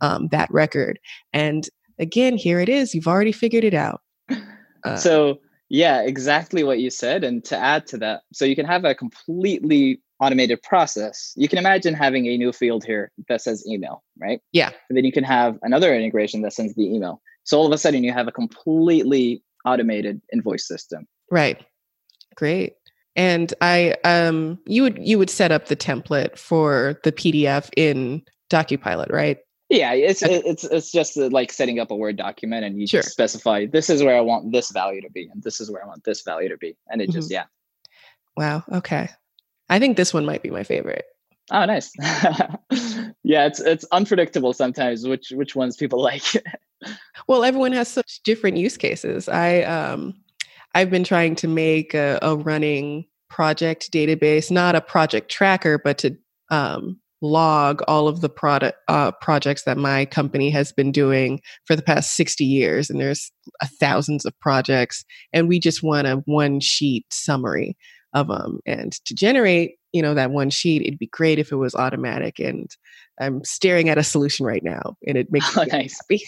um, 0.01 0.29
that 0.33 0.51
record. 0.51 0.99
And 1.33 1.69
again, 1.99 2.37
here 2.37 2.61
it 2.61 2.69
is. 2.69 2.95
You've 2.95 3.09
already 3.09 3.33
figured 3.33 3.65
it 3.65 3.75
out. 3.75 4.01
Uh, 4.83 4.97
so 4.97 5.39
yeah, 5.69 6.03
exactly 6.03 6.65
what 6.65 6.79
you 6.79 6.91
said. 6.91 7.23
And 7.23 7.45
to 7.45 7.57
add 7.57 7.87
to 7.89 7.99
that, 7.99 8.23
so 8.33 8.45
you 8.45 8.57
can 8.57 8.67
have 8.67 8.85
a 8.85 8.95
completely 8.95 10.01
automated 10.21 10.63
process. 10.63 11.33
You 11.37 11.49
can 11.49 11.59
imagine 11.59 11.95
having 11.95 12.27
a 12.27 12.37
new 12.37 12.53
field 12.53 12.85
here 12.85 13.11
that 13.29 13.41
says 13.41 13.67
email, 13.67 14.03
right? 14.19 14.41
Yeah. 14.53 14.71
And 14.89 14.97
then 14.97 15.05
you 15.05 15.13
can 15.13 15.25
have 15.25 15.59
another 15.63 15.95
integration 15.95 16.43
that 16.43 16.53
sends 16.53 16.75
the 16.75 16.85
email. 16.85 17.21
So 17.45 17.59
all 17.59 17.67
of 17.67 17.73
a 17.73 17.79
sudden 17.79 18.05
you 18.05 18.13
have 18.13 18.29
a 18.29 18.33
completely 18.33 19.43
automated 19.65 20.21
invoice 20.33 20.67
system. 20.67 21.07
Right. 21.31 21.65
Great. 22.37 22.75
And 23.17 23.53
I 23.61 23.97
um 24.05 24.59
you 24.67 24.83
would 24.83 24.99
you 25.01 25.19
would 25.19 25.31
set 25.31 25.53
up 25.53 25.67
the 25.67 25.77
template 25.77 26.39
for 26.39 27.01
the 27.03 27.13
PDF 27.13 27.71
in 27.77 28.23
Docupilot, 28.51 29.11
right? 29.11 29.39
Yeah, 29.69 29.93
it's 29.93 30.23
it's 30.23 30.65
it's 30.65 30.93
just 30.93 31.17
like 31.17 31.53
setting 31.53 31.79
up 31.79 31.91
a 31.91 31.97
Word 31.97 32.17
document 32.17 32.65
and 32.65 32.81
you 32.81 32.87
sure. 32.87 33.03
just 33.03 33.13
specify 33.13 33.67
this 33.67 33.89
is 33.89 34.03
where 34.03 34.17
I 34.17 34.21
want 34.21 34.53
this 34.53 34.71
value 34.71 35.01
to 35.03 35.11
be 35.11 35.29
and 35.33 35.43
this 35.43 35.61
is 35.61 35.71
where 35.71 35.83
I 35.83 35.87
want 35.87 36.05
this 36.05 36.23
value 36.23 36.49
to 36.49 36.57
be. 36.57 36.77
And 36.89 37.01
it 37.01 37.09
mm-hmm. 37.09 37.19
just 37.19 37.31
yeah. 37.31 37.45
Wow. 38.37 38.65
Okay. 38.71 39.09
I 39.71 39.79
think 39.79 39.97
this 39.97 40.13
one 40.13 40.27
might 40.27 40.43
be 40.43 40.51
my 40.51 40.65
favorite. 40.65 41.05
Oh, 41.51 41.65
nice. 41.65 41.91
yeah, 43.25 43.47
it's 43.47 43.61
it's 43.61 43.85
unpredictable 43.93 44.53
sometimes 44.53 45.07
which 45.07 45.31
which 45.31 45.57
ones 45.57 45.77
people 45.77 46.01
like. 46.03 46.23
well, 47.27 47.45
everyone 47.45 47.73
has 47.73 47.89
such 47.89 48.21
different 48.25 48.59
use 48.59 48.77
cases. 48.77 49.29
I 49.29 49.63
um 49.63 50.15
I've 50.75 50.91
been 50.91 51.05
trying 51.05 51.35
to 51.37 51.49
make 51.49 51.95
a, 51.95 52.19
a 52.23 52.37
running 52.37 53.07
project 53.29 53.91
database, 53.93 54.51
not 54.51 54.75
a 54.75 54.81
project 54.81 55.31
tracker, 55.31 55.79
but 55.79 55.99
to 55.99 56.17
um, 56.51 57.01
log 57.23 57.83
all 57.87 58.09
of 58.09 58.21
the 58.21 58.29
product 58.29 58.79
uh, 58.89 59.13
projects 59.13 59.65
that 59.65 59.77
my 59.77 60.05
company 60.07 60.51
has 60.51 60.73
been 60.73 60.91
doing 60.91 61.41
for 61.67 61.77
the 61.77 61.83
past 61.83 62.17
60 62.17 62.45
years 62.45 62.89
and 62.89 63.01
there's 63.01 63.31
uh, 63.63 63.67
thousands 63.79 64.25
of 64.25 64.39
projects 64.41 65.05
and 65.33 65.47
we 65.47 65.61
just 65.61 65.83
want 65.83 66.07
a 66.07 66.17
one 66.25 66.61
sheet 66.61 67.05
summary 67.13 67.77
of 68.13 68.29
them. 68.29 68.61
And 68.67 68.93
to 69.05 69.15
generate, 69.15 69.77
you 69.93 70.03
know, 70.03 70.15
that 70.15 70.31
one 70.31 70.51
sheet, 70.51 70.83
it'd 70.83 70.99
be 70.99 71.07
great 71.07 71.39
if 71.39 71.53
it 71.53 71.57
was 71.57 71.75
automatic. 71.75 72.39
And 72.39 72.71
I'm 73.21 73.45
staring 73.45 73.89
at 73.89 73.99
a 73.99 74.05
solution 74.05 74.47
right 74.47 74.63
now, 74.63 74.97
and 75.07 75.17
it 75.17 75.31
makes 75.31 75.57
oh, 75.57 75.63
me 75.63 75.69
nice. 75.73 75.99
happy. 76.01 76.23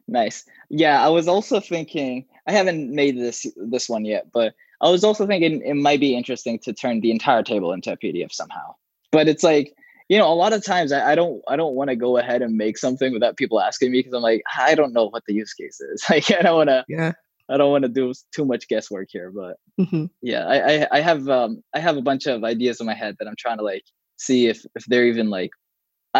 nice. 0.08 0.44
Yeah, 0.70 1.04
I 1.04 1.08
was 1.08 1.28
also 1.28 1.60
thinking. 1.60 2.26
I 2.48 2.52
haven't 2.52 2.94
made 2.94 3.18
this 3.18 3.44
this 3.56 3.88
one 3.88 4.04
yet, 4.04 4.28
but 4.32 4.54
I 4.80 4.88
was 4.90 5.02
also 5.02 5.26
thinking 5.26 5.62
it 5.62 5.74
might 5.74 6.00
be 6.00 6.16
interesting 6.16 6.58
to 6.60 6.72
turn 6.72 7.00
the 7.00 7.10
entire 7.10 7.42
table 7.42 7.72
into 7.72 7.92
a 7.92 7.96
PDF 7.96 8.32
somehow. 8.32 8.74
But 9.10 9.28
it's 9.28 9.42
like 9.42 9.74
you 10.08 10.18
know, 10.18 10.32
a 10.32 10.34
lot 10.34 10.52
of 10.52 10.64
times 10.64 10.92
I, 10.92 11.12
I 11.12 11.14
don't 11.14 11.42
I 11.48 11.56
don't 11.56 11.74
want 11.74 11.90
to 11.90 11.96
go 11.96 12.16
ahead 12.18 12.42
and 12.42 12.56
make 12.56 12.78
something 12.78 13.12
without 13.12 13.36
people 13.36 13.60
asking 13.60 13.90
me 13.90 14.00
because 14.00 14.12
I'm 14.12 14.22
like 14.22 14.42
I 14.56 14.74
don't 14.74 14.92
know 14.92 15.08
what 15.08 15.24
the 15.26 15.34
use 15.34 15.52
case 15.52 15.80
is. 15.80 16.04
Like 16.10 16.30
I 16.30 16.42
don't 16.42 16.56
want 16.56 16.68
to 16.70 16.84
yeah 16.88 17.12
I 17.48 17.56
don't 17.56 17.70
want 17.70 17.82
to 17.82 17.88
do 17.88 18.12
too 18.34 18.44
much 18.44 18.68
guesswork 18.68 19.08
here, 19.10 19.30
but 19.34 19.56
mm-hmm. 19.78 20.06
yeah, 20.22 20.46
I, 20.46 20.56
I, 20.56 20.88
I 20.92 21.00
have 21.00 21.28
um 21.28 21.62
I 21.74 21.80
have 21.80 21.96
a 21.96 22.02
bunch 22.02 22.26
of 22.26 22.44
ideas 22.44 22.80
in 22.80 22.86
my 22.86 22.94
head 22.94 23.16
that 23.18 23.28
I'm 23.28 23.36
trying 23.38 23.58
to 23.58 23.64
like 23.64 23.84
see 24.16 24.46
if 24.46 24.64
if 24.74 24.84
they're 24.86 25.06
even 25.06 25.30
like 25.30 25.50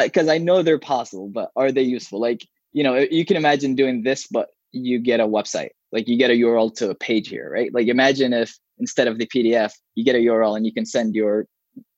because 0.01 0.29
I, 0.29 0.35
I 0.35 0.39
know 0.39 0.63
they're 0.63 0.79
possible, 0.79 1.29
but 1.29 1.51
are 1.57 1.73
they 1.73 1.83
useful? 1.83 2.21
Like 2.21 2.47
you 2.73 2.83
know, 2.83 2.97
you 2.97 3.25
can 3.25 3.37
imagine 3.37 3.75
doing 3.75 4.03
this, 4.03 4.27
but 4.27 4.49
you 4.73 4.99
get 4.99 5.21
a 5.21 5.27
website, 5.27 5.71
like 5.93 6.09
you 6.09 6.19
get 6.19 6.31
a 6.31 6.35
URL 6.35 6.75
to 6.77 6.91
a 6.91 6.95
page 6.95 7.29
here, 7.29 7.51
right? 7.51 7.73
Like 7.73 7.89
imagine 7.89 8.33
if 8.33 8.59
instead 8.79 9.09
of 9.09 9.19
the 9.19 9.27
PDF, 9.27 9.73
you 9.95 10.05
get 10.05 10.15
a 10.15 10.19
URL 10.19 10.57
and 10.57 10.67
you 10.67 10.73
can 10.73 10.85
send 10.85 11.15
your 11.15 11.47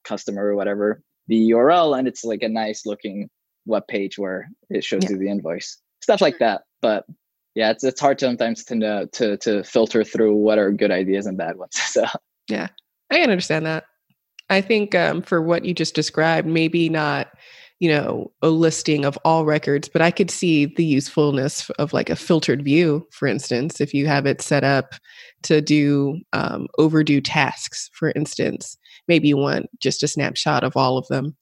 customer 0.04 0.46
or 0.46 0.54
whatever 0.54 1.02
the 1.28 1.50
URL, 1.50 1.96
and 1.96 2.08
it's 2.08 2.24
like 2.24 2.42
a 2.42 2.48
nice 2.48 2.84
looking 2.86 3.28
web 3.66 3.86
page 3.86 4.18
where 4.18 4.48
it 4.70 4.82
shows 4.82 5.04
yeah. 5.04 5.10
you 5.10 5.18
the 5.18 5.28
invoice, 5.28 5.78
stuff 6.00 6.20
like 6.20 6.38
that. 6.38 6.62
But 6.80 7.04
yeah, 7.58 7.70
it's 7.72 7.82
it's 7.82 8.00
hard 8.00 8.20
sometimes 8.20 8.62
to 8.66 8.76
know, 8.76 9.06
to 9.06 9.36
to 9.38 9.64
filter 9.64 10.04
through 10.04 10.36
what 10.36 10.58
are 10.58 10.70
good 10.70 10.92
ideas 10.92 11.26
and 11.26 11.36
bad 11.36 11.56
ones. 11.56 11.74
So 11.88 12.04
yeah, 12.48 12.68
I 13.10 13.16
can 13.16 13.30
understand 13.30 13.66
that. 13.66 13.84
I 14.48 14.60
think 14.60 14.94
um, 14.94 15.22
for 15.22 15.42
what 15.42 15.64
you 15.64 15.74
just 15.74 15.96
described, 15.96 16.46
maybe 16.46 16.88
not 16.88 17.26
you 17.80 17.90
know 17.90 18.30
a 18.42 18.48
listing 18.48 19.04
of 19.04 19.18
all 19.24 19.44
records, 19.44 19.88
but 19.88 20.00
I 20.00 20.12
could 20.12 20.30
see 20.30 20.66
the 20.66 20.84
usefulness 20.84 21.68
of 21.80 21.92
like 21.92 22.10
a 22.10 22.14
filtered 22.14 22.62
view, 22.62 23.04
for 23.10 23.26
instance, 23.26 23.80
if 23.80 23.92
you 23.92 24.06
have 24.06 24.24
it 24.24 24.40
set 24.40 24.62
up 24.62 24.94
to 25.42 25.60
do 25.60 26.20
um, 26.32 26.68
overdue 26.78 27.20
tasks, 27.20 27.90
for 27.92 28.12
instance. 28.14 28.76
Maybe 29.08 29.26
you 29.26 29.36
want 29.36 29.66
just 29.80 30.04
a 30.04 30.08
snapshot 30.08 30.62
of 30.62 30.76
all 30.76 30.96
of 30.96 31.08
them. 31.08 31.36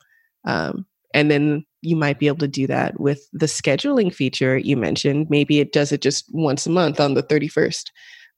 Um, 0.47 0.87
and 1.13 1.31
then 1.31 1.67
you 1.87 1.97
might 1.97 2.19
be 2.19 2.27
able 2.27 2.39
to 2.39 2.49
do 2.49 2.67
that 2.67 2.99
with 2.99 3.29
the 3.33 3.47
scheduling 3.47 4.13
feature 4.13 4.59
you 4.59 4.77
mentioned. 4.77 5.29
Maybe 5.31 5.61
it 5.61 5.73
does 5.73 5.93
it 5.93 6.03
just 6.03 6.27
once 6.33 6.67
a 6.67 6.71
month 6.71 7.01
on 7.01 7.15
the 7.15 7.23
31st 7.23 7.85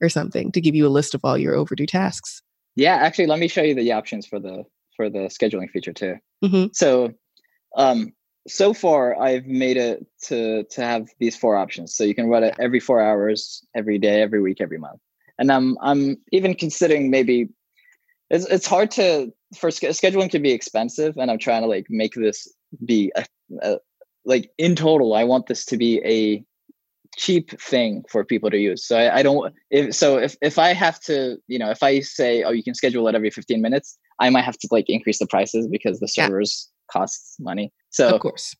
or 0.01 0.09
something 0.09 0.51
to 0.51 0.61
give 0.61 0.75
you 0.75 0.87
a 0.87 0.89
list 0.89 1.13
of 1.15 1.21
all 1.23 1.37
your 1.37 1.55
overdue 1.55 1.85
tasks. 1.85 2.41
Yeah, 2.75 2.95
actually, 2.95 3.27
let 3.27 3.39
me 3.39 3.47
show 3.47 3.61
you 3.61 3.75
the 3.75 3.91
options 3.91 4.25
for 4.25 4.39
the 4.39 4.63
for 4.95 5.09
the 5.09 5.29
scheduling 5.29 5.69
feature 5.69 5.93
too. 5.93 6.15
Mm-hmm. 6.43 6.67
So, 6.73 7.13
um, 7.75 8.13
so 8.47 8.73
far 8.73 9.19
I've 9.21 9.45
made 9.45 9.77
it 9.77 10.05
to 10.27 10.63
to 10.63 10.81
have 10.81 11.09
these 11.19 11.35
four 11.35 11.57
options. 11.57 11.95
So 11.95 12.03
you 12.03 12.15
can 12.15 12.27
run 12.27 12.43
it 12.43 12.55
every 12.59 12.79
four 12.79 13.01
hours, 13.01 13.65
every 13.75 13.97
day, 13.97 14.21
every 14.21 14.41
week, 14.41 14.61
every 14.61 14.77
month. 14.77 14.99
And 15.39 15.51
I'm 15.51 15.77
I'm 15.81 16.17
even 16.31 16.53
considering 16.53 17.09
maybe 17.09 17.49
it's 18.29 18.45
it's 18.45 18.67
hard 18.67 18.91
to 18.91 19.33
for 19.55 19.69
scheduling 19.69 20.29
can 20.29 20.41
be 20.41 20.51
expensive, 20.51 21.17
and 21.17 21.31
I'm 21.31 21.39
trying 21.39 21.63
to 21.63 21.67
like 21.67 21.87
make 21.89 22.13
this 22.13 22.47
be 22.85 23.11
a, 23.15 23.25
a, 23.61 23.77
like 24.25 24.51
in 24.57 24.75
total 24.75 25.15
i 25.15 25.23
want 25.23 25.47
this 25.47 25.65
to 25.65 25.77
be 25.77 26.01
a 26.05 26.43
cheap 27.19 27.59
thing 27.59 28.03
for 28.09 28.23
people 28.23 28.49
to 28.49 28.57
use. 28.57 28.85
So 28.85 28.97
I, 28.97 29.17
I, 29.17 29.23
don't 29.23 29.53
if 29.71 29.93
so 29.93 30.17
if 30.17 30.37
if 30.41 30.57
i 30.57 30.73
have 30.73 30.99
to 31.01 31.37
you 31.47 31.59
know 31.59 31.69
if 31.69 31.83
i 31.83 31.99
say 31.99 32.43
oh 32.43 32.51
you 32.51 32.63
can 32.63 32.75
schedule 32.75 33.07
it 33.07 33.15
every 33.15 33.29
15 33.29 33.61
minutes 33.61 33.97
i 34.19 34.29
might 34.29 34.45
have 34.45 34.57
to 34.57 34.67
like 34.71 34.85
increase 34.87 35.19
the 35.19 35.27
prices 35.27 35.67
because 35.67 35.99
the 35.99 36.07
servers 36.07 36.69
yeah. 36.69 36.93
costs 36.93 37.35
money. 37.39 37.73
So 37.89 38.15
of 38.15 38.21
course. 38.21 38.55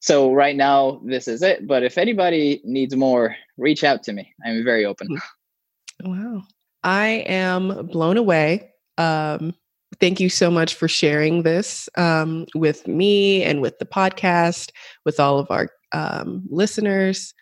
so 0.00 0.32
right 0.32 0.56
now 0.56 1.00
this 1.06 1.28
is 1.28 1.42
it. 1.42 1.66
But 1.66 1.82
if 1.82 1.96
anybody 1.96 2.60
needs 2.64 2.94
more 2.94 3.36
reach 3.56 3.84
out 3.84 4.02
to 4.04 4.12
me. 4.12 4.34
I'm 4.44 4.64
very 4.64 4.84
open. 4.84 5.08
Wow. 6.02 6.42
I 6.82 7.24
am 7.26 7.86
blown 7.86 8.16
away. 8.16 8.70
Um 8.98 9.54
thank 10.00 10.20
you 10.20 10.28
so 10.28 10.50
much 10.50 10.74
for 10.74 10.88
sharing 10.88 11.42
this 11.42 11.88
um, 11.96 12.46
with 12.54 12.86
me 12.86 13.42
and 13.42 13.60
with 13.60 13.78
the 13.78 13.86
podcast, 13.86 14.70
with 15.04 15.20
all 15.20 15.38
of 15.38 15.50
our 15.50 15.68
um, 15.92 16.44
listeners. 16.50 17.34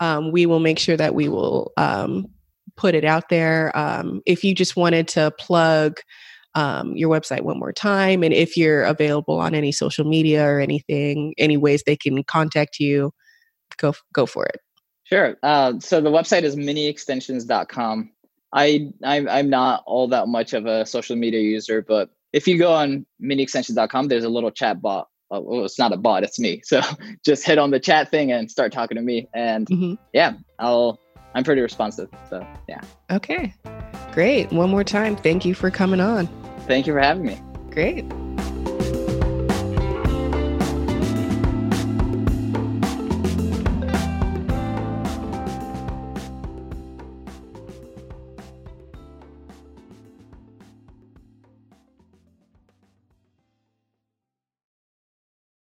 Um, 0.00 0.32
we 0.32 0.46
will 0.46 0.60
make 0.60 0.78
sure 0.78 0.96
that 0.96 1.14
we 1.14 1.28
will 1.28 1.72
um, 1.76 2.26
put 2.76 2.94
it 2.94 3.04
out 3.04 3.28
there. 3.28 3.76
Um, 3.76 4.20
if 4.26 4.42
you 4.42 4.54
just 4.54 4.76
wanted 4.76 5.08
to 5.08 5.30
plug 5.38 6.00
um, 6.54 6.96
your 6.96 7.08
website 7.08 7.42
one 7.42 7.58
more 7.58 7.72
time, 7.72 8.22
and 8.22 8.34
if 8.34 8.56
you're 8.56 8.84
available 8.84 9.38
on 9.38 9.54
any 9.54 9.72
social 9.72 10.04
media 10.04 10.44
or 10.44 10.60
anything, 10.60 11.34
any 11.38 11.56
ways 11.56 11.82
they 11.86 11.96
can 11.96 12.22
contact 12.24 12.78
you, 12.78 13.12
go 13.78 13.94
go 14.12 14.26
for 14.26 14.46
it. 14.46 14.60
Sure. 15.04 15.36
Uh, 15.42 15.74
so 15.78 16.00
the 16.00 16.10
website 16.10 16.42
is 16.42 16.56
miniextensions.com. 16.56 18.10
I 18.52 18.90
I'm, 19.02 19.28
I'm 19.28 19.50
not 19.50 19.82
all 19.86 20.08
that 20.08 20.28
much 20.28 20.52
of 20.52 20.66
a 20.66 20.84
social 20.86 21.16
media 21.16 21.40
user, 21.40 21.82
but 21.82 22.10
if 22.32 22.46
you 22.46 22.58
go 22.58 22.72
on 22.72 23.06
miniextensions.com, 23.22 24.08
there's 24.08 24.24
a 24.24 24.28
little 24.28 24.50
chat 24.50 24.80
bot. 24.80 25.08
Well, 25.30 25.64
it's 25.64 25.78
not 25.78 25.92
a 25.92 25.96
bot, 25.96 26.24
it's 26.24 26.38
me. 26.38 26.60
So 26.66 26.82
just 27.24 27.46
hit 27.46 27.58
on 27.58 27.70
the 27.70 27.80
chat 27.80 28.10
thing 28.10 28.32
and 28.32 28.50
start 28.50 28.72
talking 28.72 28.96
to 28.96 29.02
me. 29.02 29.28
And 29.34 29.66
mm-hmm. 29.66 29.94
yeah, 30.12 30.34
I'll 30.58 31.00
I'm 31.34 31.44
pretty 31.44 31.62
responsive. 31.62 32.08
So 32.28 32.46
yeah. 32.68 32.80
Okay. 33.10 33.54
Great. 34.12 34.52
One 34.52 34.70
more 34.70 34.84
time. 34.84 35.16
Thank 35.16 35.44
you 35.44 35.54
for 35.54 35.70
coming 35.70 36.00
on. 36.00 36.28
Thank 36.66 36.86
you 36.86 36.92
for 36.92 37.00
having 37.00 37.24
me. 37.24 37.40
Great. 37.70 38.04